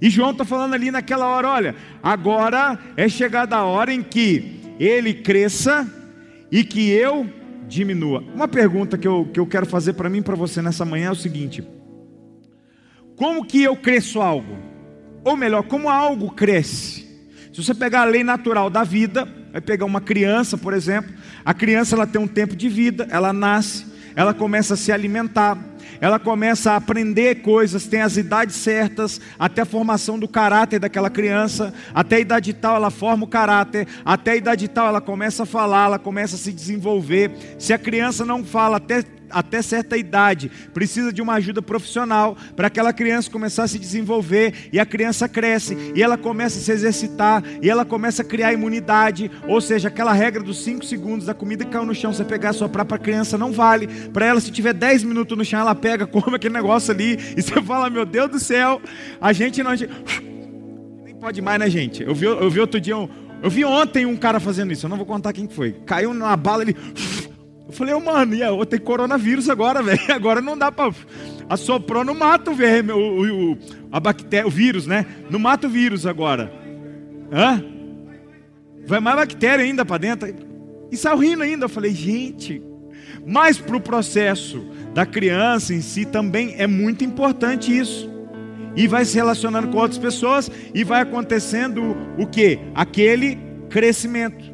[0.01, 4.61] E João está falando ali naquela hora: olha, agora é chegada a hora em que
[4.79, 5.89] ele cresça
[6.51, 7.27] e que eu
[7.69, 8.23] diminua.
[8.35, 11.09] Uma pergunta que eu, que eu quero fazer para mim e para você nessa manhã
[11.09, 11.67] é o seguinte:
[13.17, 14.57] como que eu cresço algo?
[15.25, 17.03] Ou melhor, como algo cresce?
[17.53, 21.13] Se você pegar a lei natural da vida, vai pegar uma criança, por exemplo,
[21.45, 23.87] a criança ela tem um tempo de vida, ela nasce,
[24.17, 25.59] ela começa a se alimentar,
[26.03, 31.09] ela começa a aprender coisas, tem as idades certas, até a formação do caráter daquela
[31.09, 35.45] criança, até a idade tal ela forma o caráter, até a idade tal ela começa
[35.45, 37.31] a falar, ela começa a se desenvolver.
[37.57, 42.67] Se a criança não fala até até certa idade, precisa de uma ajuda profissional para
[42.67, 46.73] aquela criança começar a se desenvolver e a criança cresce e ela começa a se
[46.73, 51.35] exercitar e ela começa a criar imunidade, ou seja, aquela regra dos 5 segundos da
[51.35, 53.87] comida que caiu no chão, você pegar só para a criança não vale.
[54.11, 57.43] Para ela se tiver 10 minutos no chão, ela pega, come aquele negócio ali e
[57.43, 58.81] você fala: "Meu Deus do céu,
[59.21, 59.93] a gente não a gente...
[61.05, 62.03] nem pode mais, né, gente?
[62.03, 63.09] Eu vi, eu vi outro dia um,
[63.43, 65.73] eu vi ontem um cara fazendo isso, eu não vou contar quem foi.
[65.85, 66.77] Caiu na bala, ele
[67.73, 70.01] eu falei, oh, mano, e eu coronavírus agora, velho.
[70.11, 70.93] Agora não dá para
[71.49, 73.59] assoprou, não mata o verme, o, o,
[73.91, 75.07] a bactéria, o vírus, né?
[75.31, 76.53] Não mata o vírus agora.
[77.33, 77.65] Hã?
[78.87, 80.35] Vai mais bactéria ainda para dentro.
[80.91, 81.65] E saiu rindo ainda.
[81.65, 82.63] Eu falei, gente,
[83.27, 84.63] mas para o processo
[84.93, 88.11] da criança em si também é muito importante isso.
[88.77, 92.59] E vai se relacionando com outras pessoas e vai acontecendo o que?
[92.75, 94.52] Aquele crescimento.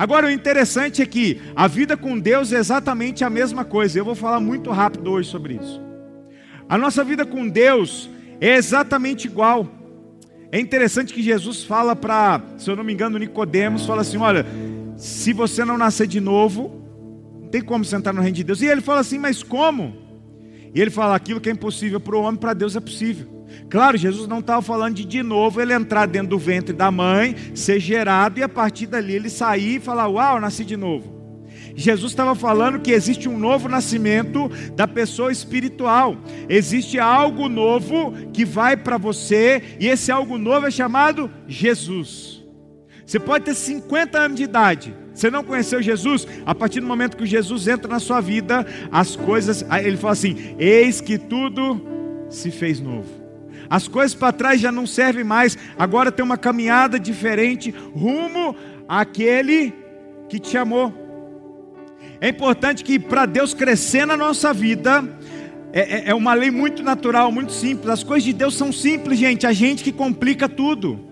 [0.00, 3.98] Agora, o interessante é que a vida com Deus é exatamente a mesma coisa.
[3.98, 5.78] Eu vou falar muito rápido hoje sobre isso.
[6.66, 8.08] A nossa vida com Deus
[8.40, 9.68] é exatamente igual.
[10.50, 14.46] É interessante que Jesus fala para, se eu não me engano, Nicodemos, fala assim: olha,
[14.96, 16.82] se você não nascer de novo,
[17.38, 18.62] não tem como sentar no reino de Deus.
[18.62, 19.99] E ele fala assim, mas como?
[20.74, 23.40] E ele fala: aquilo que é impossível para o homem, para Deus é possível.
[23.68, 27.34] Claro, Jesus não estava falando de de novo ele entrar dentro do ventre da mãe,
[27.54, 31.20] ser gerado e a partir dali ele sair e falar: Uau, nasci de novo.
[31.74, 36.16] Jesus estava falando que existe um novo nascimento da pessoa espiritual.
[36.48, 42.39] Existe algo novo que vai para você, e esse algo novo é chamado Jesus.
[43.10, 47.16] Você pode ter 50 anos de idade, você não conheceu Jesus, a partir do momento
[47.16, 51.84] que Jesus entra na sua vida, as coisas, ele fala assim: Eis que tudo
[52.28, 53.08] se fez novo.
[53.68, 55.58] As coisas para trás já não servem mais.
[55.76, 58.54] Agora tem uma caminhada diferente rumo
[58.88, 59.74] àquele
[60.28, 60.94] que te amou.
[62.20, 65.02] É importante que para Deus crescer na nossa vida,
[65.72, 67.90] É, é, é uma lei muito natural, muito simples.
[67.90, 69.48] As coisas de Deus são simples, gente.
[69.48, 71.09] A gente que complica tudo.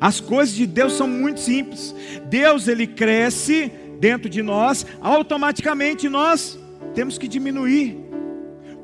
[0.00, 1.94] As coisas de Deus são muito simples.
[2.28, 6.58] Deus ele cresce dentro de nós, automaticamente nós
[6.92, 7.96] temos que diminuir.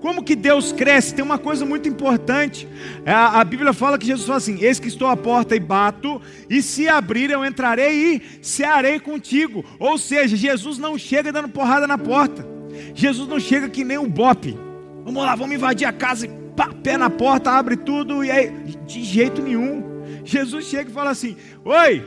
[0.00, 1.12] Como que Deus cresce?
[1.12, 2.68] Tem uma coisa muito importante.
[3.04, 5.60] É, a, a, Bíblia fala que Jesus fala assim: Eis que estou à porta e
[5.60, 9.64] bato, e se abrir eu entrarei e cearei contigo.
[9.78, 12.46] Ou seja, Jesus não chega dando porrada na porta.
[12.94, 14.56] Jesus não chega que nem o bope.
[15.04, 18.52] Vamos lá, vamos invadir a casa e pá, pé na porta, abre tudo e aí.
[18.86, 19.97] De jeito nenhum.
[20.28, 22.04] Jesus chega e fala assim: Oi,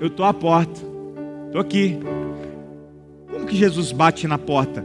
[0.00, 0.80] eu estou à porta,
[1.46, 1.98] estou aqui.
[3.30, 4.84] Como que Jesus bate na porta?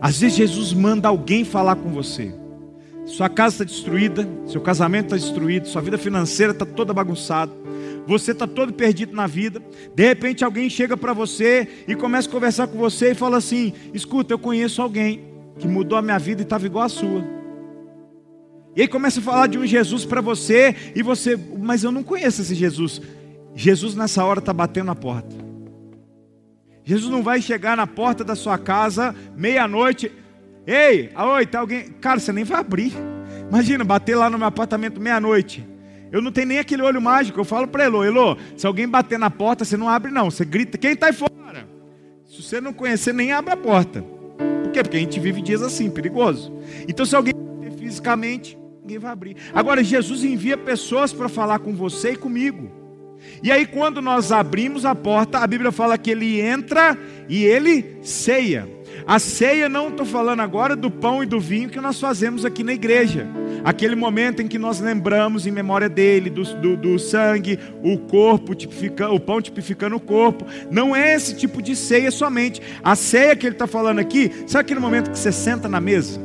[0.00, 2.34] Às vezes Jesus manda alguém falar com você.
[3.04, 7.52] Sua casa está destruída, seu casamento está destruído, sua vida financeira está toda bagunçada,
[8.06, 9.62] você está todo perdido na vida.
[9.94, 13.74] De repente alguém chega para você e começa a conversar com você e fala assim:
[13.92, 15.22] Escuta, eu conheço alguém
[15.58, 17.41] que mudou a minha vida e estava igual a sua.
[18.74, 22.02] E aí começa a falar de um Jesus para você e você, mas eu não
[22.02, 23.00] conheço esse Jesus.
[23.54, 25.36] Jesus nessa hora está batendo na porta.
[26.84, 30.10] Jesus não vai chegar na porta da sua casa meia-noite.
[30.66, 31.90] Ei, oi, tá alguém?
[32.00, 32.92] Cara, você nem vai abrir.
[33.48, 35.66] Imagina, bater lá no meu apartamento meia-noite.
[36.10, 37.38] Eu não tenho nem aquele olho mágico.
[37.38, 40.30] Eu falo para Elô, Elô, se alguém bater na porta, você não abre não.
[40.30, 41.32] Você grita, quem está aí fora?
[42.26, 44.02] Se você não conhecer, nem abre a porta.
[44.62, 44.82] Por quê?
[44.82, 46.50] Porque a gente vive dias assim, perigoso.
[46.88, 47.34] Então se alguém
[47.78, 49.36] fisicamente, ninguém vai abrir.
[49.54, 52.70] Agora, Jesus envia pessoas para falar com você e comigo.
[53.40, 57.98] E aí, quando nós abrimos a porta, a Bíblia fala que ele entra e ele
[58.02, 58.68] ceia.
[59.06, 62.64] A ceia, não estou falando agora do pão e do vinho que nós fazemos aqui
[62.64, 63.26] na igreja.
[63.64, 68.52] Aquele momento em que nós lembramos em memória dele, do, do, do sangue, o corpo
[68.52, 70.44] tipificando, o pão tipificando o corpo.
[70.68, 72.60] Não é esse tipo de ceia somente.
[72.82, 76.20] A ceia que ele está falando aqui, sabe aquele momento que você senta na mesa?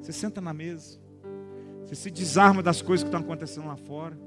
[0.00, 0.98] Você senta na mesa,
[1.94, 4.18] você se desarma das coisas que estão acontecendo lá fora.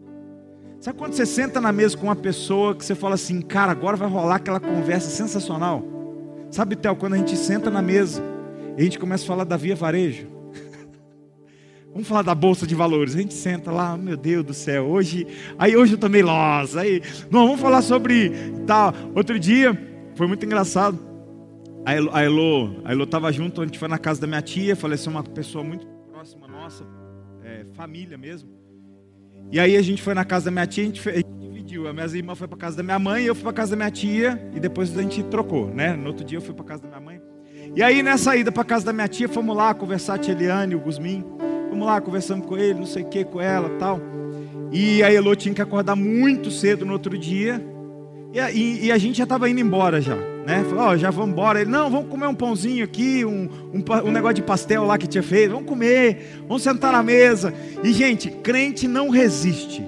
[0.80, 3.98] Sabe quando você senta na mesa com uma pessoa que você fala assim, cara, agora
[3.98, 5.84] vai rolar aquela conversa sensacional?
[6.50, 8.24] Sabe, Théo, quando a gente senta na mesa
[8.78, 10.28] e a gente começa a falar da Via Varejo.
[11.92, 13.16] Vamos falar da Bolsa de Valores.
[13.16, 15.28] A gente senta lá, meu Deus do céu, hoje.
[15.58, 16.78] Aí hoje eu tomei loss.
[16.78, 18.32] Aí, não, vamos falar sobre
[18.66, 18.94] tal.
[19.16, 19.78] Outro dia,
[20.16, 21.00] foi muito engraçado.
[21.84, 24.42] A Elo, a Elo, a Elo estava junto, a gente foi na casa da minha
[24.42, 26.84] tia, faleceu uma pessoa muito próxima nossa,
[27.48, 28.50] é, família mesmo.
[29.50, 31.40] E aí a gente foi na casa da minha tia, a gente, fez, a gente
[31.40, 31.88] dividiu.
[31.88, 33.92] A minha irmã foi para casa da minha mãe, eu fui para casa da minha
[33.92, 35.96] tia e depois a gente trocou, né?
[35.96, 37.22] No outro dia eu fui para casa da minha mãe.
[37.76, 40.76] E aí nessa ida para casa da minha tia, fomos lá conversar a tia Eliane,
[40.76, 41.24] o Gusmin.
[41.70, 44.02] Fomos lá, conversamos com ele, não sei o que, com ela tal.
[44.72, 47.62] E a Elô tinha que acordar muito cedo no outro dia.
[48.34, 50.64] E a, e, e a gente já estava indo embora já, né?
[50.70, 51.62] Falou, oh, já vamos embora.
[51.62, 55.08] Ele, não, vamos comer um pãozinho aqui, um, um, um negócio de pastel lá que
[55.08, 55.52] tinha feito.
[55.52, 57.54] Vamos comer, vamos sentar na mesa.
[57.84, 59.86] E, gente, crente não resiste,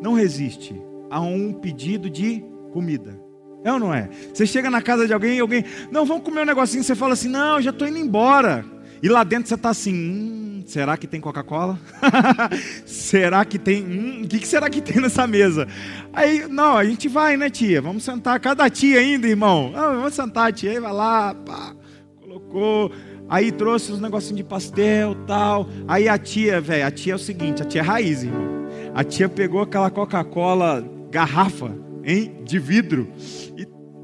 [0.00, 3.20] não resiste a um pedido de comida.
[3.64, 4.08] É ou não é?
[4.32, 6.82] Você chega na casa de alguém e alguém, não, vamos comer um negocinho.
[6.82, 8.64] Você fala assim, não, já estou indo embora.
[9.02, 11.76] E lá dentro você está assim, hum, será que tem Coca-Cola?
[12.86, 13.82] será que tem?
[13.82, 15.66] Hum, o que, que será que tem nessa mesa?
[16.12, 17.82] Aí, não, a gente vai, né, tia?
[17.82, 18.38] Vamos sentar.
[18.38, 19.72] Cada tia ainda, irmão.
[19.74, 20.70] Ah, vamos sentar, tia.
[20.70, 21.74] Aí vai lá, pá,
[22.20, 22.92] colocou.
[23.28, 25.68] Aí trouxe os negocinhos de pastel tal.
[25.88, 28.68] Aí a tia, velho, a tia é o seguinte: a tia é raiz, irmão.
[28.94, 31.74] A tia pegou aquela Coca-Cola garrafa,
[32.04, 33.08] hein, de vidro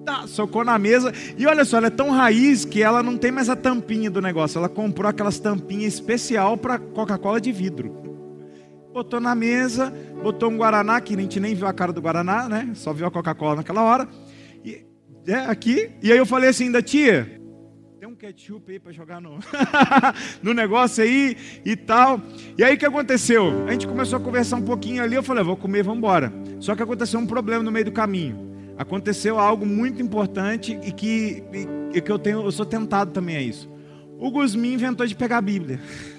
[0.08, 1.12] tá, socou na mesa.
[1.36, 4.22] E olha só, ela é tão raiz que ela não tem mais a tampinha do
[4.22, 4.58] negócio.
[4.58, 7.94] Ela comprou aquelas tampinhas especial para Coca-Cola de vidro.
[8.92, 9.92] Botou na mesa,
[10.22, 12.70] botou um Guaraná, que a gente nem viu a cara do Guaraná, né?
[12.74, 14.08] Só viu a Coca-Cola naquela hora.
[14.64, 14.82] E,
[15.26, 15.90] é, aqui.
[16.02, 17.38] E aí eu falei assim, da tia,
[18.00, 19.38] tem um ketchup aí para jogar no,
[20.42, 22.20] no negócio aí e tal.
[22.56, 23.66] E aí o que aconteceu?
[23.66, 26.32] A gente começou a conversar um pouquinho ali, eu falei, vou comer, vamos embora.
[26.60, 28.47] Só que aconteceu um problema no meio do caminho
[28.78, 31.42] aconteceu algo muito importante e que,
[31.92, 33.68] e, que eu tenho, eu sou tentado também a isso.
[34.16, 35.80] O Gusmin inventou de pegar a Bíblia.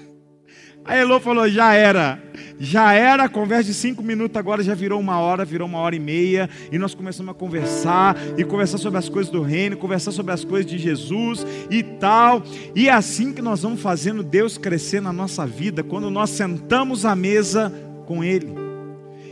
[0.82, 2.18] A Elô falou: já era,
[2.58, 5.94] já era, a conversa de cinco minutos agora já virou uma hora, virou uma hora
[5.94, 10.10] e meia, e nós começamos a conversar, e conversar sobre as coisas do reino, conversar
[10.10, 12.42] sobre as coisas de Jesus e tal.
[12.74, 17.04] E é assim que nós vamos fazendo Deus crescer na nossa vida, quando nós sentamos
[17.04, 17.70] à mesa
[18.06, 18.69] com Ele.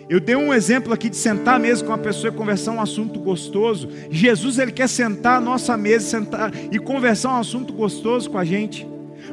[0.08, 3.20] Eu dei um exemplo aqui de sentar mesmo com uma pessoa e conversar um assunto
[3.20, 3.88] gostoso.
[4.10, 8.44] Jesus ele quer sentar à nossa mesa sentar, e conversar um assunto gostoso com a
[8.44, 8.86] gente.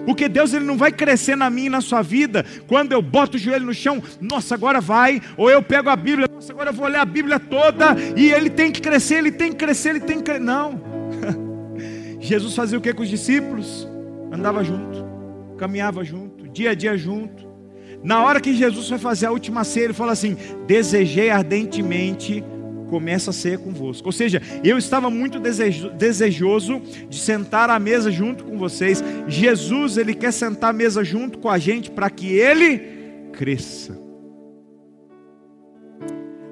[0.05, 3.38] Porque Deus ele não vai crescer na minha e na sua vida quando eu boto
[3.38, 6.73] o joelho no chão, nossa, agora vai, ou eu pego a Bíblia, nossa, agora eu
[6.73, 10.01] vou ler a Bíblia toda e ele tem que crescer, ele tem que crescer, ele
[10.01, 10.43] tem que crescer.
[10.43, 10.82] Não.
[12.19, 13.88] Jesus fazia o que com os discípulos?
[14.36, 15.05] andava junto,
[15.57, 17.45] caminhava junto, dia a dia junto.
[18.06, 20.38] Na hora que Jesus foi fazer a última ceia, ele fala assim:
[20.68, 22.43] Desejei ardentemente
[22.88, 24.08] começa a ser convosco.
[24.08, 26.80] Ou seja, eu estava muito desejo, desejoso
[27.10, 29.03] de sentar à mesa junto com vocês.
[29.28, 32.80] Jesus, ele quer sentar à mesa junto com a gente para que ele
[33.34, 33.97] cresça.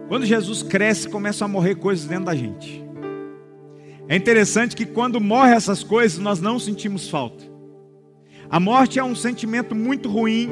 [0.07, 2.83] Quando Jesus cresce, começam a morrer coisas dentro da gente.
[4.09, 7.43] É interessante que quando morrem essas coisas, nós não sentimos falta.
[8.49, 10.49] A morte é um sentimento muito ruim,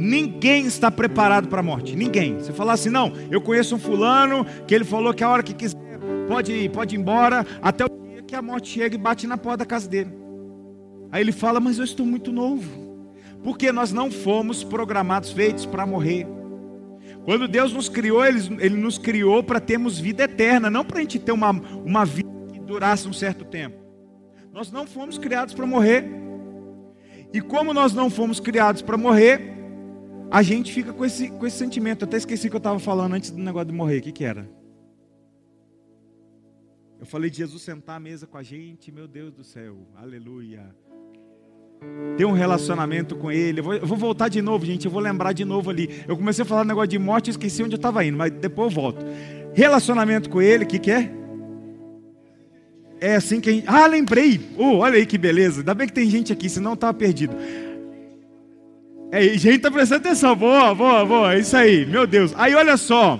[0.00, 1.94] Ninguém está preparado para a morte.
[1.94, 2.38] Ninguém.
[2.38, 5.52] Você falar assim, não, eu conheço um fulano que ele falou que a hora que
[5.52, 5.78] quiser
[6.26, 9.36] pode ir, pode ir embora, até o dia que a morte chega e bate na
[9.36, 10.10] porta da casa dele.
[11.12, 12.88] Aí ele fala, mas eu estou muito novo.
[13.44, 16.26] Porque nós não fomos programados, feitos para morrer.
[17.24, 21.00] Quando Deus nos criou, Ele, ele nos criou para termos vida eterna, não para a
[21.02, 23.76] gente ter uma, uma vida que durasse um certo tempo.
[24.50, 26.04] Nós não fomos criados para morrer.
[27.32, 29.49] E como nós não fomos criados para morrer,
[30.30, 32.02] a gente fica com esse, com esse sentimento.
[32.02, 33.98] Eu até esqueci que eu estava falando antes do negócio de morrer.
[33.98, 34.48] O que, que era?
[37.00, 40.74] Eu falei de Jesus sentar à mesa com a gente, meu Deus do céu, aleluia.
[42.18, 43.60] Ter um relacionamento com Ele.
[43.60, 44.84] Eu vou, eu vou, voltar de novo, gente.
[44.84, 46.04] Eu vou lembrar de novo ali.
[46.06, 48.70] Eu comecei a falar negócio de morte e esqueci onde eu estava indo, mas depois
[48.70, 49.04] eu volto.
[49.54, 51.10] Relacionamento com Ele, o que, que é?
[53.00, 53.64] É assim que a gente.
[53.66, 54.38] Ah, lembrei!
[54.58, 55.62] Oh, olha aí que beleza.
[55.62, 57.34] Ainda bem que tem gente aqui, senão estava perdido.
[59.12, 60.36] É, gente tá prestando atenção.
[60.36, 61.34] Boa, boa, boa.
[61.34, 61.84] É isso aí.
[61.84, 62.32] Meu Deus.
[62.36, 63.18] Aí olha só.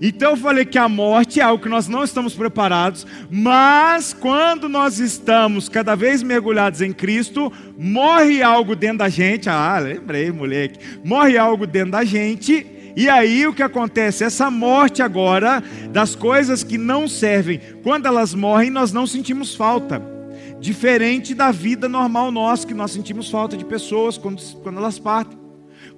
[0.00, 4.68] Então eu falei que a morte é algo que nós não estamos preparados, mas quando
[4.68, 9.48] nós estamos cada vez mergulhados em Cristo, morre algo dentro da gente.
[9.48, 10.78] Ah, lembrei, moleque.
[11.04, 12.64] Morre algo dentro da gente.
[12.96, 14.24] E aí o que acontece?
[14.24, 20.17] Essa morte agora das coisas que não servem, quando elas morrem, nós não sentimos falta.
[20.60, 25.38] Diferente da vida normal nossa, que nós sentimos falta de pessoas quando, quando elas partem.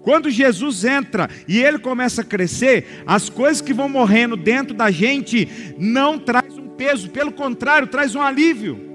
[0.03, 4.91] Quando Jesus entra e ele começa a crescer, as coisas que vão morrendo dentro da
[4.91, 8.90] gente não traz um peso, pelo contrário, traz um alívio.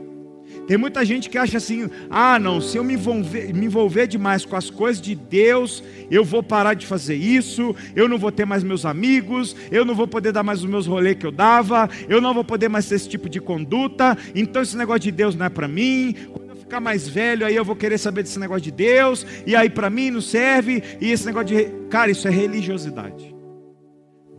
[0.68, 4.46] Tem muita gente que acha assim: ah, não, se eu me envolver, me envolver demais
[4.46, 8.46] com as coisas de Deus, eu vou parar de fazer isso, eu não vou ter
[8.46, 11.90] mais meus amigos, eu não vou poder dar mais os meus rolês que eu dava,
[12.10, 15.36] eu não vou poder mais ter esse tipo de conduta, então esse negócio de Deus
[15.36, 16.16] não é para mim.
[16.34, 19.56] Quando eu ficar mais velho, aí eu vou querer saber desse negócio de Deus, e
[19.56, 21.66] aí para mim não serve, e esse negócio de.
[21.90, 23.36] Cara, isso é religiosidade.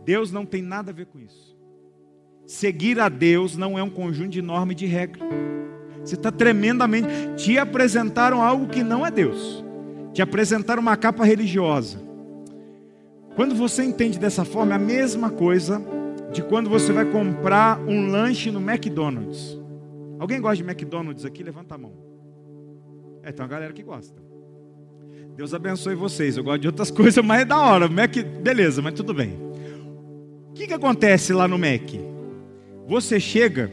[0.03, 1.55] Deus não tem nada a ver com isso.
[2.45, 5.19] Seguir a Deus não é um conjunto de norma e de regra.
[6.07, 7.09] Você está tremendamente.
[7.35, 9.63] Te apresentaram algo que não é Deus.
[10.13, 11.99] Te apresentaram uma capa religiosa.
[13.35, 15.81] Quando você entende dessa forma, é a mesma coisa
[16.31, 19.59] de quando você vai comprar um lanche no McDonald's.
[20.17, 21.43] Alguém gosta de McDonald's aqui?
[21.43, 21.91] Levanta a mão.
[23.21, 24.15] É, tem uma galera que gosta.
[25.35, 26.37] Deus abençoe vocês.
[26.37, 27.89] Eu gosto de outras coisas, mas é da hora.
[27.89, 29.37] Mac, beleza, mas tudo bem.
[30.49, 31.91] O que, que acontece lá no Mac?
[32.87, 33.69] Você chega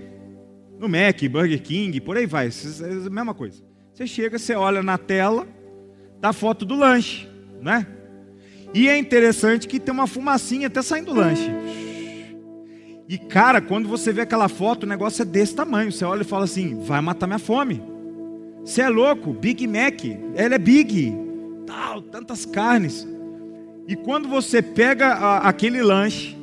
[0.85, 3.63] no Mac, Burger King, por aí vai, é a mesma coisa.
[3.93, 5.47] Você chega, você olha na tela
[6.21, 7.29] da foto do lanche,
[7.61, 7.87] né?
[8.73, 11.51] E é interessante que tem uma fumacinha até saindo do lanche.
[13.09, 15.93] E cara, quando você vê aquela foto, o negócio é desse tamanho.
[15.93, 17.83] Você olha e fala assim: vai matar minha fome.
[18.65, 20.05] Você é louco, Big Mac,
[20.35, 21.15] ela é big,
[21.67, 23.07] tal, tantas carnes.
[23.87, 26.34] E quando você pega a, aquele lanche,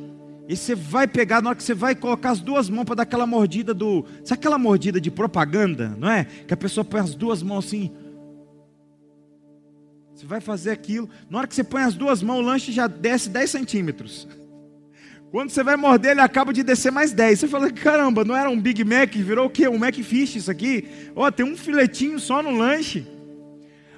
[0.48, 3.02] e você vai pegar, na hora que você vai colocar as duas mãos para dar
[3.04, 4.04] aquela mordida do.
[4.24, 6.24] Sabe aquela mordida de propaganda, não é?
[6.24, 7.90] Que a pessoa põe as duas mãos assim.
[10.14, 11.08] Você vai fazer aquilo.
[11.30, 14.28] Na hora que você põe as duas mãos, o lanche já desce 10 centímetros.
[15.30, 17.40] Quando você vai morder, ele acaba de descer mais 10.
[17.40, 19.66] Você fala, caramba, não era um Big Mac, virou o quê?
[19.66, 20.86] Um Mac Fish isso aqui?
[21.16, 23.06] Ó, oh, tem um filetinho só no lanche.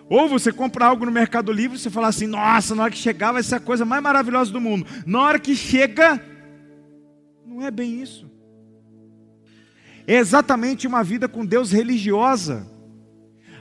[0.08, 2.98] Ou você compra algo no Mercado Livre e você fala assim, nossa, na hora que
[2.98, 4.86] chegar vai ser a coisa mais maravilhosa do mundo.
[5.04, 6.22] Na hora que chega,
[7.54, 8.28] não é bem isso.
[10.06, 12.68] É exatamente uma vida com Deus religiosa.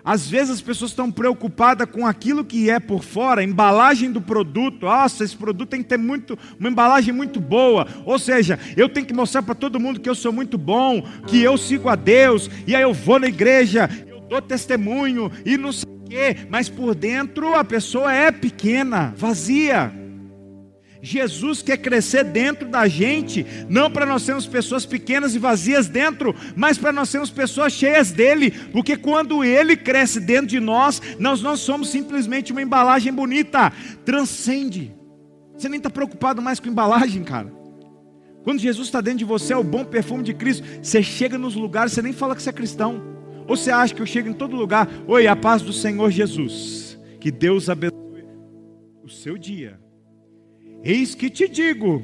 [0.03, 4.19] Às vezes as pessoas estão preocupadas com aquilo que é por fora, a embalagem do
[4.19, 4.85] produto.
[4.85, 7.87] Nossa, esse produto tem que ter muito, uma embalagem muito boa.
[8.03, 11.41] Ou seja, eu tenho que mostrar para todo mundo que eu sou muito bom, que
[11.41, 15.71] eu sigo a Deus, e aí eu vou na igreja, eu dou testemunho e não
[15.71, 20.02] sei o quê, mas por dentro a pessoa é pequena, vazia.
[21.05, 26.33] Jesus quer crescer dentro da gente, não para nós sermos pessoas pequenas e vazias dentro,
[26.55, 31.41] mas para nós sermos pessoas cheias dele, porque quando ele cresce dentro de nós, nós
[31.41, 33.73] não somos simplesmente uma embalagem bonita,
[34.05, 34.95] transcende.
[35.57, 37.51] Você nem está preocupado mais com embalagem, cara.
[38.41, 40.65] Quando Jesus está dentro de você, é o bom perfume de Cristo.
[40.81, 43.03] Você chega nos lugares, você nem fala que você é cristão.
[43.45, 46.97] Ou você acha que eu chego em todo lugar, oi, a paz do Senhor Jesus,
[47.19, 48.25] que Deus abençoe
[49.03, 49.82] o seu dia.
[50.83, 52.03] Eis que te digo.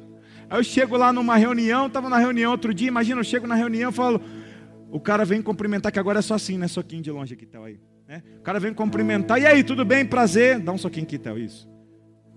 [0.50, 3.90] Eu chego lá numa reunião, estava na reunião outro dia, imagina, eu chego na reunião
[3.90, 4.20] e falo,
[4.90, 6.66] o cara vem cumprimentar, que agora é só assim, né?
[6.66, 7.78] Soquinho de longe aqui, tal aí.
[8.08, 8.22] Né?
[8.38, 10.06] O cara vem cumprimentar, e aí, tudo bem?
[10.06, 10.58] Prazer?
[10.58, 11.68] Dá um soquinho aqui, tal, isso.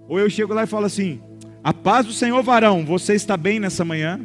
[0.10, 1.22] Ou eu chego lá e falo assim,
[1.64, 4.20] a paz do Senhor, varão, você está bem nessa manhã?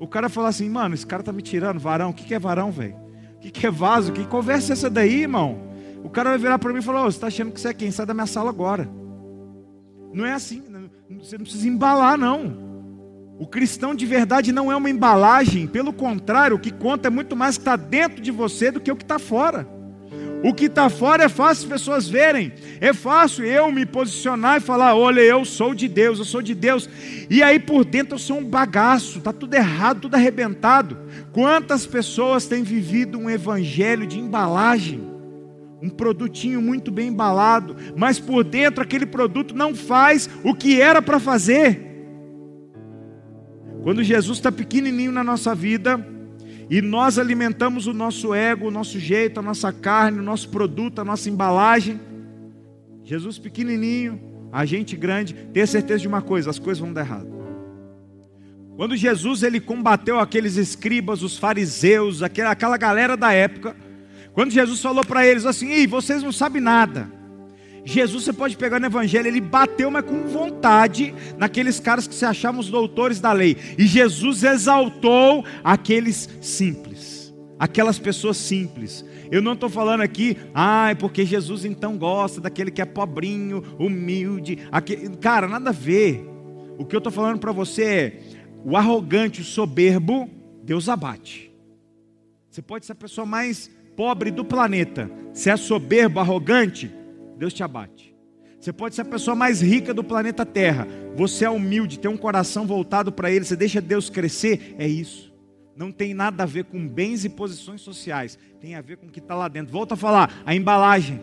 [0.00, 2.38] O cara fala assim, mano, esse cara tá me tirando, varão, o que, que é
[2.38, 2.96] varão, velho?
[3.36, 4.12] O que, que é vaso?
[4.12, 5.60] Que conversa é essa daí, irmão?
[6.02, 7.74] O cara vai virar para mim e falar, oh, você está achando que você é
[7.74, 7.90] quem?
[7.90, 8.88] Sai da minha sala agora.
[10.12, 10.62] Não é assim,
[11.20, 12.72] você não precisa embalar, não.
[13.38, 17.34] O cristão de verdade não é uma embalagem, pelo contrário, o que conta é muito
[17.34, 19.66] mais o que está dentro de você do que o que está fora.
[20.44, 24.60] O que está fora é fácil as pessoas verem, é fácil eu me posicionar e
[24.60, 26.88] falar: olha, eu sou de Deus, eu sou de Deus,
[27.30, 30.98] e aí por dentro eu sou um bagaço, está tudo errado, tudo arrebentado.
[31.32, 35.11] Quantas pessoas têm vivido um evangelho de embalagem?
[35.82, 41.02] Um produtinho muito bem embalado, mas por dentro aquele produto não faz o que era
[41.02, 41.90] para fazer.
[43.82, 46.06] Quando Jesus está pequenininho na nossa vida
[46.70, 51.00] e nós alimentamos o nosso ego, o nosso jeito, a nossa carne, o nosso produto,
[51.00, 52.00] a nossa embalagem,
[53.02, 54.20] Jesus pequenininho,
[54.52, 57.42] a gente grande, tenha certeza de uma coisa: as coisas vão dar errado.
[58.76, 63.76] Quando Jesus ele combateu aqueles escribas, os fariseus, aquela, galera da época,
[64.32, 67.10] quando Jesus falou para eles assim: Ei, vocês não sabem nada.
[67.84, 72.24] Jesus, você pode pegar no Evangelho, ele bateu, mas com vontade, naqueles caras que se
[72.24, 73.56] achavam os doutores da lei.
[73.76, 79.04] E Jesus exaltou aqueles simples, aquelas pessoas simples.
[79.32, 83.64] Eu não estou falando aqui, ah, é porque Jesus então gosta daquele que é pobrinho,
[83.78, 84.58] humilde.
[84.70, 85.16] Aquele...
[85.16, 86.24] Cara, nada a ver.
[86.78, 88.20] O que eu estou falando para você é:
[88.64, 90.30] o arrogante, o soberbo,
[90.62, 91.52] Deus abate.
[92.48, 96.90] Você pode ser a pessoa mais pobre do planeta, se é soberbo, arrogante,
[97.36, 98.12] Deus te abate.
[98.60, 100.86] Você pode ser a pessoa mais rica do planeta Terra,
[101.16, 105.32] você é humilde, tem um coração voltado para Ele, você deixa Deus crescer, é isso.
[105.76, 109.10] Não tem nada a ver com bens e posições sociais, tem a ver com o
[109.10, 109.72] que está lá dentro.
[109.72, 111.20] Volto a falar, a embalagem.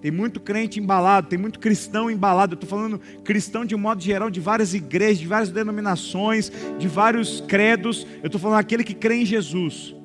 [0.00, 2.52] Tem muito crente embalado, tem muito cristão embalado.
[2.52, 6.86] Eu estou falando cristão de um modo geral, de várias igrejas, de várias denominações, de
[6.86, 8.06] vários credos.
[8.22, 9.96] Eu estou falando aquele que crê em Jesus,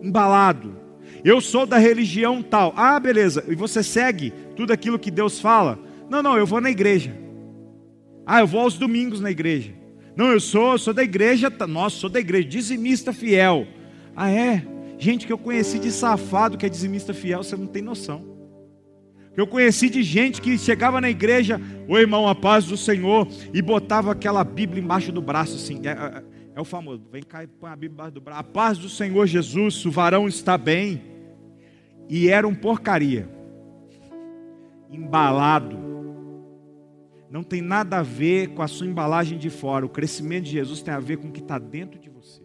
[0.00, 0.79] embalado,
[1.24, 2.72] eu sou da religião tal.
[2.76, 3.44] Ah, beleza.
[3.48, 5.78] E você segue tudo aquilo que Deus fala?
[6.08, 7.14] Não, não, eu vou na igreja.
[8.26, 9.72] Ah, eu vou aos domingos na igreja.
[10.16, 13.66] Não, eu sou, eu sou da igreja, nossa, sou da igreja, dizimista fiel.
[14.14, 14.66] Ah, é?
[14.98, 18.24] Gente que eu conheci de safado que é dizimista fiel, você não tem noção.
[19.34, 23.26] Que eu conheci de gente que chegava na igreja, o irmão, a paz do Senhor,
[23.54, 25.80] e botava aquela Bíblia embaixo do braço, assim.
[25.84, 26.22] É, é,
[26.56, 28.40] é o famoso, vem cá e põe a Bíblia embaixo do braço.
[28.40, 31.09] A paz do Senhor Jesus, o varão está bem
[32.10, 33.28] e era um porcaria,
[34.90, 35.78] embalado.
[37.30, 39.86] Não tem nada a ver com a sua embalagem de fora.
[39.86, 42.42] O crescimento de Jesus tem a ver com o que está dentro de você.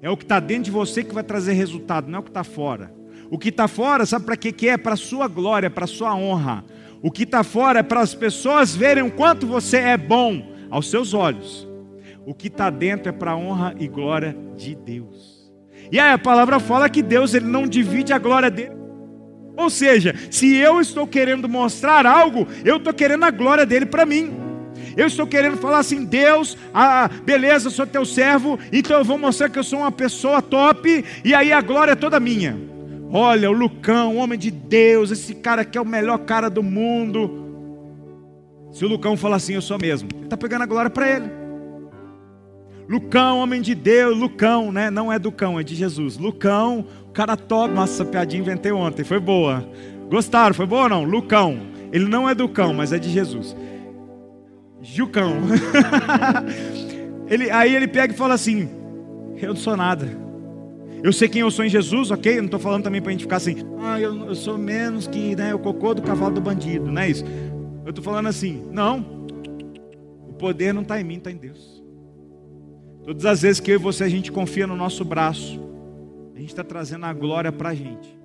[0.00, 2.30] É o que está dentro de você que vai trazer resultado, não é o que
[2.30, 2.94] está fora.
[3.28, 4.76] O que está fora, sabe para que, que é?
[4.76, 6.64] Para a sua glória, para a sua honra.
[7.02, 10.88] O que está fora é para as pessoas verem o quanto você é bom aos
[10.88, 11.68] seus olhos.
[12.24, 15.29] O que está dentro é para a honra e glória de Deus.
[15.90, 18.72] E aí a palavra fala que Deus ele não divide a glória dele.
[19.56, 24.06] Ou seja, se eu estou querendo mostrar algo, eu estou querendo a glória dele para
[24.06, 24.32] mim.
[24.96, 29.18] Eu estou querendo falar assim, Deus, ah, beleza, eu sou teu servo, então eu vou
[29.18, 32.58] mostrar que eu sou uma pessoa top, e aí a glória é toda minha.
[33.12, 37.48] Olha, o Lucão, homem de Deus, esse cara aqui é o melhor cara do mundo.
[38.72, 41.39] Se o Lucão falar assim, eu sou mesmo, ele está pegando a glória para ele.
[42.90, 44.90] Lucão, homem de Deus, Lucão, né?
[44.90, 46.18] Não é do cão, é de Jesus.
[46.18, 47.72] Lucão, o cara top.
[47.72, 49.64] Nossa, piadinha inventei ontem, foi boa.
[50.10, 50.52] Gostaram?
[50.52, 51.04] Foi boa ou não?
[51.04, 51.60] Lucão.
[51.92, 53.54] Ele não é do cão, mas é de Jesus.
[54.82, 55.36] Jucão.
[57.30, 58.68] ele, aí ele pega e fala assim:
[59.40, 60.08] Eu não sou nada.
[61.00, 62.32] Eu sei quem eu sou em Jesus, ok?
[62.32, 65.06] Eu não estou falando também para a gente ficar assim, ah, eu, eu, sou menos
[65.06, 67.24] que né, o cocô do cavalo do bandido, não é isso?
[67.84, 69.26] Eu estou falando assim, não,
[70.28, 71.79] o poder não está em mim, está em Deus.
[73.04, 75.60] Todas as vezes que eu e você a gente confia no nosso braço,
[76.34, 78.18] a gente está trazendo a glória para a gente.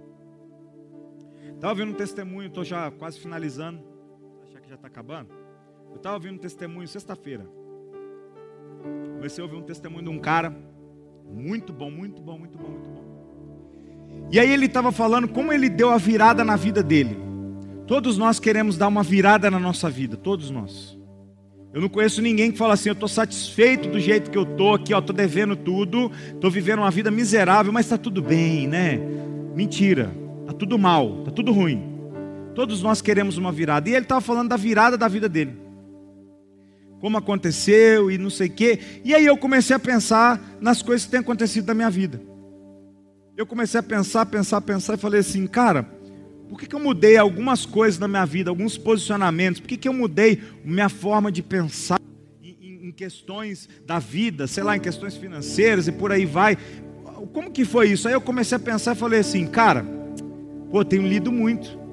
[1.53, 3.79] Estava ouvindo um testemunho, estou já quase finalizando.
[4.43, 5.29] Achar que já está acabando?
[5.89, 7.45] Eu estava ouvindo um testemunho sexta-feira.
[9.15, 10.55] Comecei a ouvir um testemunho de um cara
[11.25, 13.05] muito bom, muito bom, muito bom, muito bom.
[14.31, 17.17] E aí ele estava falando como ele deu a virada na vida dele.
[17.87, 20.94] Todos nós queremos dar uma virada na nossa vida, todos nós.
[21.75, 24.73] Eu não conheço ninguém que fala assim, eu estou satisfeito do jeito que eu estou
[24.73, 28.97] aqui, estou devendo tudo, estou vivendo uma vida miserável, mas está tudo bem, né?
[29.55, 30.11] mentira,
[30.45, 31.81] tá tudo mal, tá tudo ruim.
[32.53, 33.89] Todos nós queremos uma virada.
[33.89, 35.55] E ele estava falando da virada da vida dele.
[36.99, 38.79] Como aconteceu e não sei o quê.
[39.03, 42.21] E aí eu comecei a pensar nas coisas que têm acontecido na minha vida.
[43.37, 45.85] Eu comecei a pensar, pensar, pensar e falei assim, cara,
[46.49, 49.59] por que, que eu mudei algumas coisas na minha vida, alguns posicionamentos?
[49.59, 51.99] Por que, que eu mudei minha forma de pensar
[52.43, 56.57] em, em questões da vida, sei lá, em questões financeiras e por aí vai?
[57.33, 58.07] Como que foi isso?
[58.07, 59.85] Aí eu comecei a pensar e falei assim, cara,
[60.69, 61.85] pô, eu tenho lido muito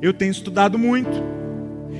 [0.00, 1.10] eu tenho estudado muito,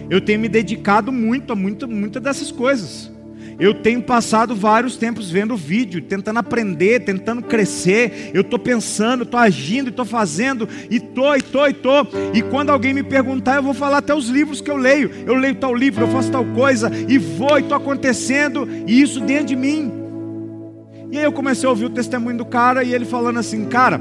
[0.08, 3.10] eu tenho me dedicado muito a muitas dessas coisas.
[3.58, 8.30] Eu tenho passado vários tempos vendo vídeo, tentando aprender, tentando crescer.
[8.32, 12.08] Eu estou pensando, estou agindo, estou fazendo, e estou, e estou, e estou.
[12.32, 15.10] E quando alguém me perguntar, eu vou falar até os livros que eu leio.
[15.26, 19.20] Eu leio tal livro, eu faço tal coisa, e vou, e estou acontecendo, e isso
[19.20, 19.92] dentro de mim.
[21.10, 24.00] E aí eu comecei a ouvir o testemunho do cara, e ele falando assim: Cara,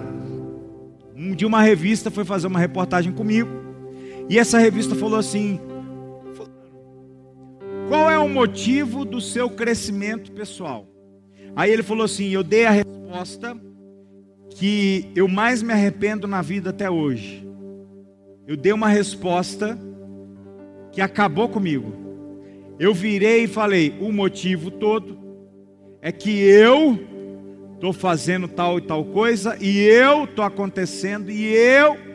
[1.16, 3.49] um de uma revista foi fazer uma reportagem comigo.
[4.30, 5.60] E essa revista falou assim:
[7.88, 10.88] qual é o motivo do seu crescimento pessoal?
[11.56, 13.58] Aí ele falou assim: eu dei a resposta
[14.50, 17.48] que eu mais me arrependo na vida até hoje.
[18.46, 19.78] Eu dei uma resposta
[20.92, 21.94] que acabou comigo.
[22.80, 25.18] Eu virei e falei: o motivo todo
[26.02, 27.00] é que eu
[27.76, 32.08] estou fazendo tal e tal coisa, e eu estou acontecendo, e eu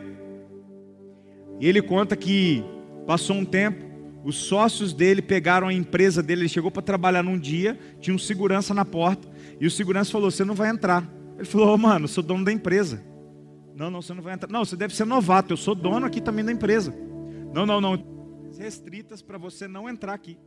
[1.59, 2.63] e ele conta que
[3.05, 3.82] passou um tempo,
[4.23, 8.19] os sócios dele pegaram a empresa dele, ele chegou para trabalhar num dia, tinha um
[8.19, 9.27] segurança na porta,
[9.59, 11.07] e o segurança falou: Você não vai entrar.
[11.35, 13.03] Ele falou: oh, Mano, eu sou dono da empresa.
[13.75, 14.49] Não, não, você não vai entrar.
[14.49, 16.95] Não, você deve ser novato, eu sou dono aqui também da empresa.
[17.53, 18.13] Não, não, não.
[18.57, 20.37] Restritas para você não entrar aqui.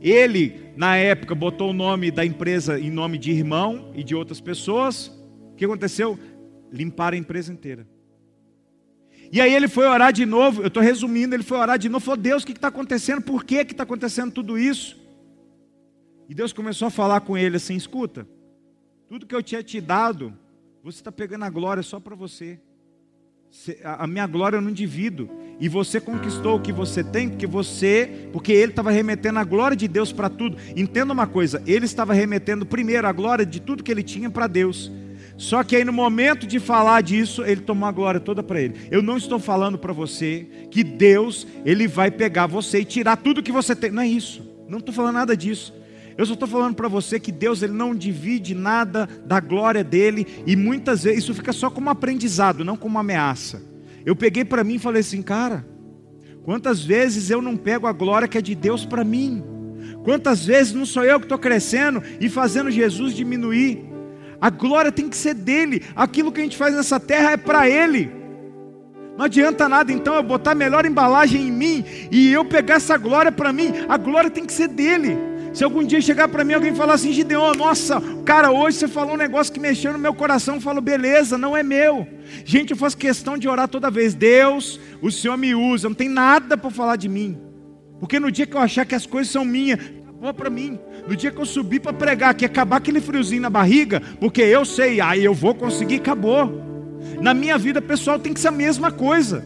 [0.00, 4.40] Ele, na época, botou o nome da empresa em nome de irmão e de outras
[4.40, 5.08] pessoas.
[5.52, 6.18] O que aconteceu?
[6.70, 7.86] Limparam a empresa inteira.
[9.32, 12.04] E aí ele foi orar de novo, eu estou resumindo, ele foi orar de novo,
[12.04, 13.22] falou, Deus, o que está acontecendo?
[13.22, 14.96] Por que está acontecendo tudo isso?
[16.28, 18.26] E Deus começou a falar com ele assim, escuta,
[19.08, 20.36] tudo que eu tinha te dado,
[20.82, 22.58] você está pegando a glória só para você.
[23.82, 25.30] A minha glória eu não divido.
[25.58, 29.76] E você conquistou o que você tem, porque você, porque ele estava remetendo a glória
[29.76, 30.56] de Deus para tudo.
[30.76, 34.46] Entenda uma coisa, ele estava remetendo primeiro a glória de tudo que ele tinha para
[34.46, 34.92] Deus.
[35.36, 38.74] Só que aí no momento de falar disso, ele tomou a glória toda para ele.
[38.90, 43.42] Eu não estou falando para você que Deus, ele vai pegar você e tirar tudo
[43.42, 43.90] que você tem.
[43.90, 44.42] Não é isso.
[44.68, 45.74] Não estou falando nada disso.
[46.16, 50.26] Eu só estou falando para você que Deus ele não divide nada da glória dele
[50.46, 53.62] e muitas vezes isso fica só como aprendizado, não como ameaça.
[54.04, 55.66] Eu peguei para mim e falei assim, cara,
[56.42, 59.44] quantas vezes eu não pego a glória que é de Deus para mim?
[60.04, 63.95] Quantas vezes não sou eu que estou crescendo e fazendo Jesus diminuir?
[64.40, 65.82] A glória tem que ser dele.
[65.94, 68.10] Aquilo que a gente faz nessa terra é para ele.
[69.16, 72.98] Não adianta nada então eu botar a melhor embalagem em mim e eu pegar essa
[72.98, 73.72] glória para mim.
[73.88, 75.16] A glória tem que ser dele.
[75.54, 79.14] Se algum dia chegar para mim alguém falar assim, Gideon, nossa, cara, hoje você falou
[79.14, 82.06] um negócio que mexeu no meu coração, eu falo, beleza, não é meu.
[82.44, 84.12] Gente, eu faço questão de orar toda vez.
[84.12, 87.40] Deus, o Senhor me usa, não tem nada para falar de mim.
[87.98, 89.80] Porque no dia que eu achar que as coisas são minhas,
[90.16, 90.78] acabou para mim.
[91.06, 94.64] No dia que eu subir para pregar, que acabar aquele friozinho na barriga, porque eu
[94.64, 96.64] sei, aí eu vou conseguir, acabou.
[97.20, 99.44] Na minha vida pessoal tem que ser a mesma coisa.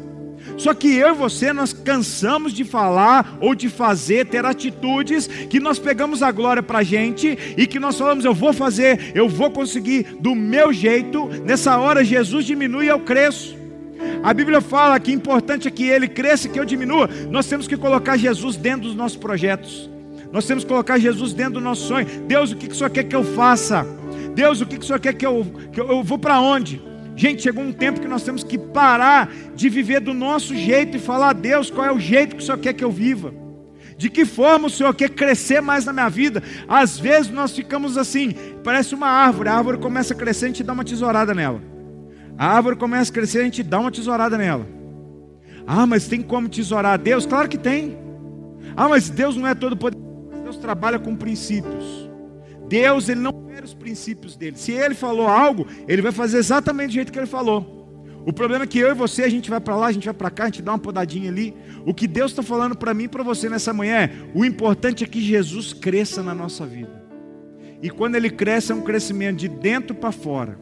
[0.56, 5.60] Só que eu e você, nós cansamos de falar ou de fazer, ter atitudes que
[5.60, 9.28] nós pegamos a glória para a gente e que nós falamos, eu vou fazer, eu
[9.28, 11.26] vou conseguir do meu jeito.
[11.44, 13.58] Nessa hora, Jesus diminui e eu cresço.
[14.22, 17.08] A Bíblia fala que importante é que ele cresça e que eu diminua.
[17.30, 19.90] Nós temos que colocar Jesus dentro dos nossos projetos.
[20.32, 22.06] Nós temos que colocar Jesus dentro do nosso sonho.
[22.26, 23.86] Deus, o que, que o Senhor quer que eu faça?
[24.34, 26.80] Deus, o que, que o Senhor quer que eu, que eu, eu vou para onde?
[27.16, 31.00] Gente, chegou um tempo que nós temos que parar de viver do nosso jeito e
[31.00, 33.34] falar a Deus qual é o jeito que o Senhor quer que eu viva.
[33.96, 36.42] De que forma o Senhor quer crescer mais na minha vida?
[36.66, 40.62] Às vezes nós ficamos assim, parece uma árvore, a árvore começa a crescer, a gente
[40.62, 41.60] dá uma tesourada nela.
[42.38, 44.66] A árvore começa a crescer, a gente dá uma tesourada nela.
[45.66, 47.26] Ah, mas tem como tesourar Deus?
[47.26, 47.98] Claro que tem.
[48.74, 50.09] Ah, mas Deus não é todo poderoso.
[50.60, 52.10] Trabalha com princípios.
[52.68, 54.56] Deus, ele não quer os princípios dele.
[54.56, 57.80] Se ele falou algo, ele vai fazer exatamente do jeito que ele falou.
[58.24, 60.14] O problema é que eu e você, a gente vai para lá, a gente vai
[60.14, 61.54] para cá, a gente dá uma podadinha ali.
[61.86, 65.02] O que Deus está falando para mim e para você nessa manhã é: o importante
[65.02, 67.00] é que Jesus cresça na nossa vida.
[67.82, 70.58] E quando ele cresce, é um crescimento de dentro para fora.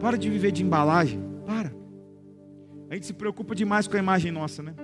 [0.00, 1.22] Para de viver de embalagem.
[1.46, 1.72] Para.
[2.90, 4.74] A gente se preocupa demais com a imagem nossa, né?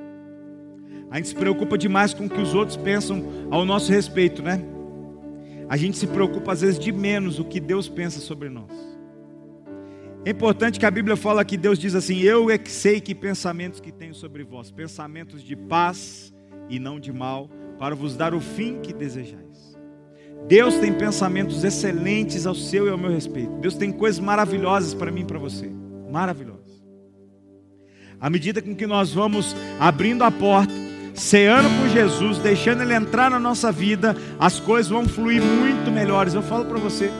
[1.12, 4.64] A gente se preocupa demais com o que os outros pensam ao nosso respeito, né?
[5.68, 8.70] A gente se preocupa às vezes de menos o que Deus pensa sobre nós.
[10.24, 13.14] É importante que a Bíblia fala que Deus diz assim: Eu é que sei que
[13.14, 16.32] pensamentos que tenho sobre vós, pensamentos de paz
[16.70, 19.76] e não de mal, para vos dar o fim que desejais.
[20.48, 23.52] Deus tem pensamentos excelentes ao seu e ao meu respeito.
[23.60, 25.70] Deus tem coisas maravilhosas para mim e para você.
[26.10, 26.82] Maravilhosas.
[28.18, 30.81] À medida com que nós vamos abrindo a porta,
[31.14, 36.34] ceando com Jesus, deixando Ele entrar na nossa vida, as coisas vão fluir muito melhores.
[36.34, 37.10] Eu falo para você.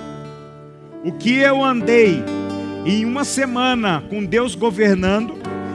[1.04, 2.22] O que eu andei
[2.84, 5.34] em uma semana com Deus governando,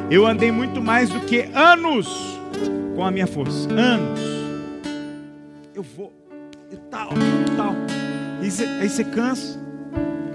[0.10, 2.08] eu andei muito mais do que anos
[2.96, 3.72] com a minha força.
[3.72, 4.20] Anos.
[5.76, 6.12] Eu vou,
[6.72, 7.10] e tal,
[7.56, 7.76] tal.
[8.42, 9.60] E aí você cansa.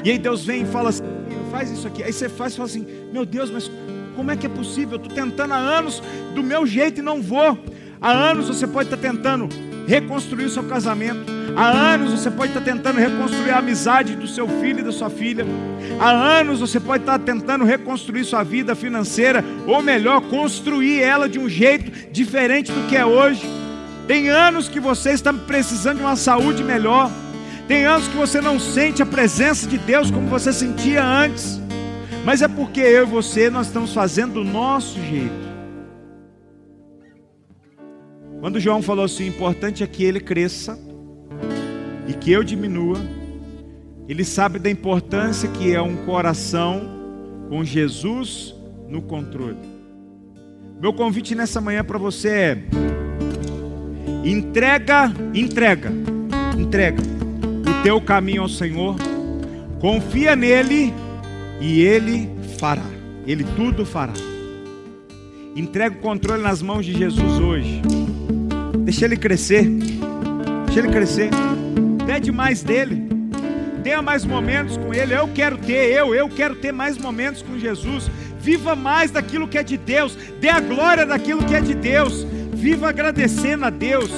[0.05, 1.03] E aí Deus vem e fala assim:
[1.53, 2.03] faz isso aqui.
[2.03, 3.71] Aí você faz e fala assim: meu Deus, mas
[4.15, 4.99] como é que é possível?
[4.99, 6.03] Eu estou tentando há anos
[6.35, 7.59] do meu jeito e não vou.
[8.01, 9.49] Há anos você pode estar tentando
[9.87, 11.31] reconstruir o seu casamento.
[11.57, 15.11] Há anos você pode estar tentando reconstruir a amizade do seu filho e da sua
[15.11, 15.45] filha.
[16.01, 21.39] Há anos você pode estar tentando reconstruir sua vida financeira, ou melhor, construir ela de
[21.39, 23.43] um jeito diferente do que é hoje.
[24.07, 27.11] Tem anos que você está precisando de uma saúde melhor.
[27.69, 31.62] Tem anos que você não sente a presença de Deus como você sentia antes.
[32.25, 35.53] Mas é porque eu e você nós estamos fazendo do nosso jeito.
[38.41, 40.79] Quando João falou assim, o importante é que ele cresça
[42.09, 42.99] e que eu diminua,
[44.09, 46.83] ele sabe da importância que é um coração
[47.49, 48.55] com Jesus
[48.89, 49.59] no controle.
[50.81, 52.59] Meu convite nessa manhã para você é:
[54.25, 55.93] entrega, entrega,
[56.59, 58.97] entrega o teu caminho ao Senhor,
[59.81, 60.93] confia nele
[61.63, 62.83] e ele fará.
[63.25, 64.13] Ele tudo fará.
[65.55, 67.81] Entrega o controle nas mãos de Jesus hoje.
[68.81, 69.65] Deixa ele crescer.
[70.67, 71.31] Deixa ele crescer.
[72.05, 73.07] Pede mais dele.
[73.85, 75.15] Tenha mais momentos com ele.
[75.15, 78.11] Eu quero ter, eu, eu quero ter mais momentos com Jesus.
[78.41, 80.19] Viva mais daquilo que é de Deus.
[80.41, 82.27] Dê a glória daquilo que é de Deus.
[82.53, 84.11] Viva agradecendo a Deus.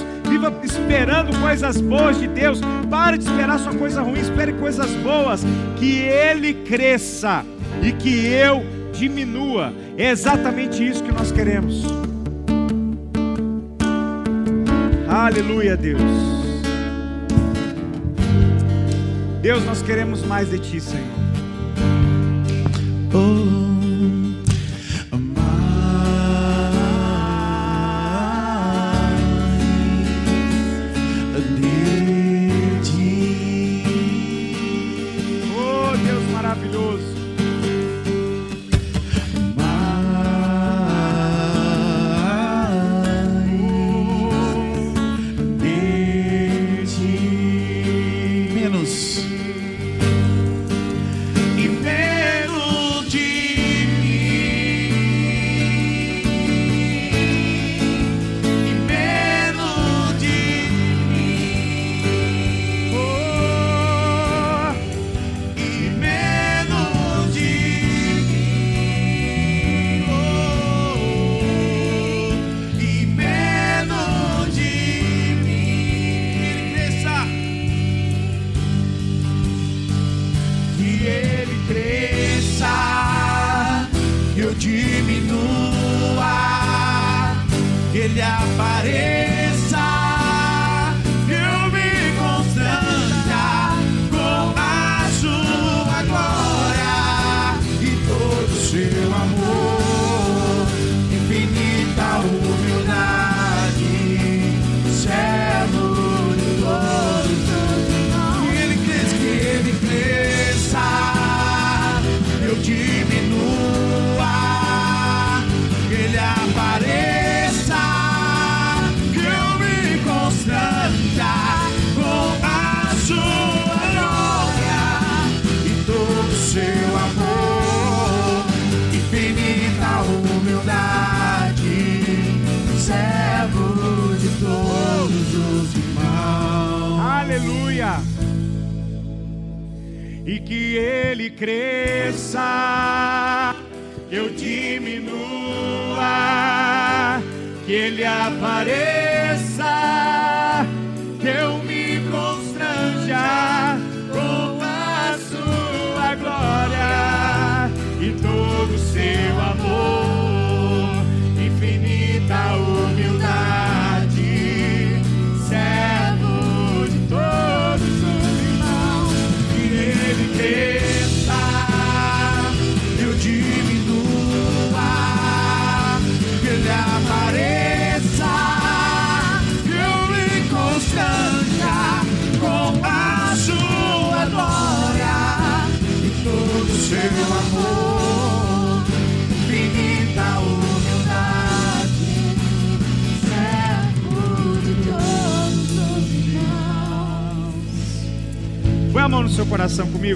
[0.62, 2.60] Esperando coisas boas de Deus.
[2.90, 4.20] Pare de esperar só coisa ruim.
[4.20, 5.44] Espere coisas boas.
[5.76, 7.44] Que Ele cresça
[7.82, 9.72] e que eu diminua.
[9.96, 11.84] É exatamente isso que nós queremos.
[15.08, 16.00] Aleluia, Deus.
[19.40, 21.04] Deus, nós queremos mais de Ti, Senhor.
[23.12, 23.43] Oh,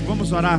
[0.08, 0.58] vamos orar.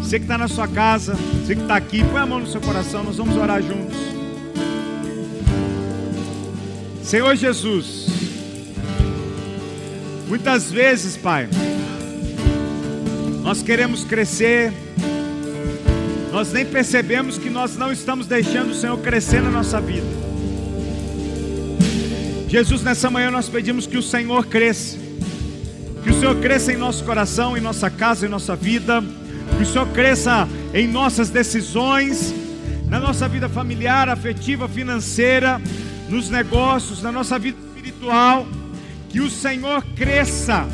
[0.00, 2.60] Você que está na sua casa, você que está aqui, põe a mão no seu
[2.60, 3.96] coração, nós vamos orar juntos.
[7.02, 8.06] Senhor Jesus,
[10.28, 11.48] muitas vezes, Pai,
[13.42, 14.72] nós queremos crescer,
[16.30, 20.06] nós nem percebemos que nós não estamos deixando o Senhor crescer na nossa vida.
[22.46, 25.01] Jesus, nessa manhã nós pedimos que o Senhor cresça,
[26.22, 29.02] Senhor cresça em nosso coração, em nossa casa, em nossa vida,
[29.56, 32.32] que o Senhor cresça em nossas decisões,
[32.88, 35.60] na nossa vida familiar, afetiva, financeira,
[36.08, 38.46] nos negócios, na nossa vida espiritual,
[39.08, 40.64] que o Senhor cresça.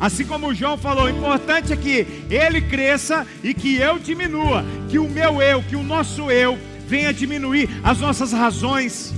[0.00, 4.64] Assim como o João falou, o importante é que ele cresça e que eu diminua,
[4.88, 9.14] que o meu eu, que o nosso eu venha diminuir as nossas razões.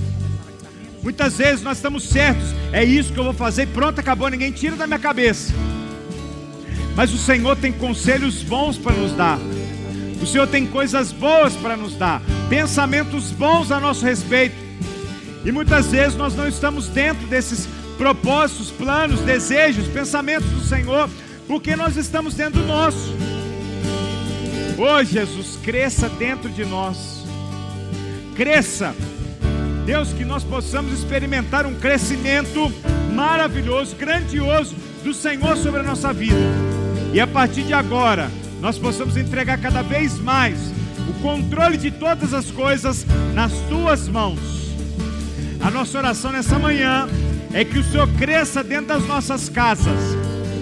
[1.03, 4.77] Muitas vezes nós estamos certos, é isso que eu vou fazer, pronto, acabou, ninguém tira
[4.77, 5.53] da minha cabeça.
[6.95, 9.37] Mas o Senhor tem conselhos bons para nos dar.
[10.21, 14.55] O Senhor tem coisas boas para nos dar, pensamentos bons a nosso respeito.
[15.43, 17.67] E muitas vezes nós não estamos dentro desses
[17.97, 21.09] propósitos, planos, desejos, pensamentos do Senhor,
[21.47, 23.13] porque nós estamos dentro do nosso.
[24.77, 27.25] Oh Jesus, cresça dentro de nós.
[28.35, 28.95] Cresça.
[29.85, 32.71] Deus, que nós possamos experimentar um crescimento
[33.13, 36.39] maravilhoso, grandioso do Senhor sobre a nossa vida.
[37.13, 38.31] E a partir de agora,
[38.61, 40.57] nós possamos entregar cada vez mais
[41.09, 44.39] o controle de todas as coisas nas tuas mãos.
[45.59, 47.07] A nossa oração nessa manhã
[47.53, 49.99] é que o Senhor cresça dentro das nossas casas,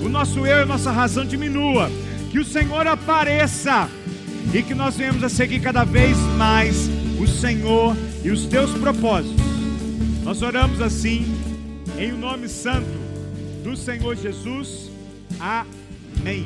[0.04, 1.92] o nosso eu e a nossa razão diminua,
[2.32, 3.88] que o Senhor apareça
[4.52, 6.90] e que nós venhamos a seguir cada vez mais
[7.20, 9.42] o Senhor e os teus propósitos.
[10.24, 11.26] Nós oramos assim,
[11.98, 12.88] em o nome santo
[13.64, 14.90] do Senhor Jesus.
[15.40, 16.46] Amém.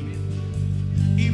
[1.18, 1.30] E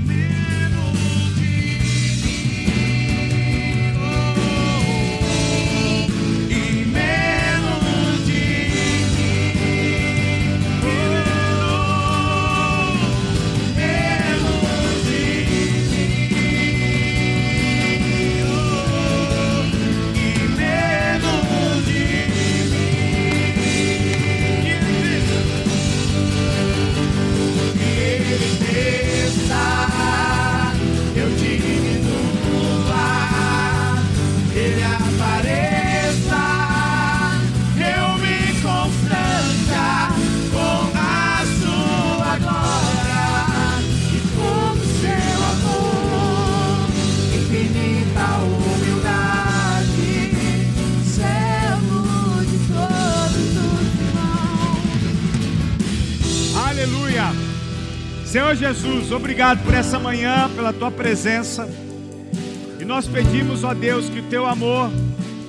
[58.63, 61.69] Jesus, obrigado por essa manhã, pela tua presença.
[62.79, 64.89] E nós pedimos, ó Deus, que o teu amor,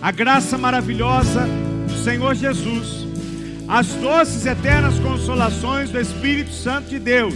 [0.02, 1.48] a graça maravilhosa
[1.88, 3.06] do Senhor Jesus,
[3.68, 7.36] as doces eternas consolações do Espírito Santo de Deus,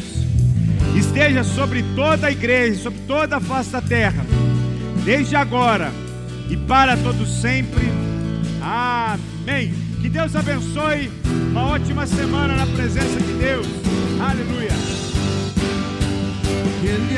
[0.96, 4.26] esteja sobre toda a igreja, sobre toda a face da terra,
[5.06, 5.92] desde agora
[6.50, 7.88] e para todos sempre.
[8.64, 9.76] Amém.
[10.02, 11.12] Que Deus abençoe
[11.52, 13.68] uma ótima semana na presença de Deus.
[14.20, 14.97] Aleluia.
[16.88, 17.18] Que ele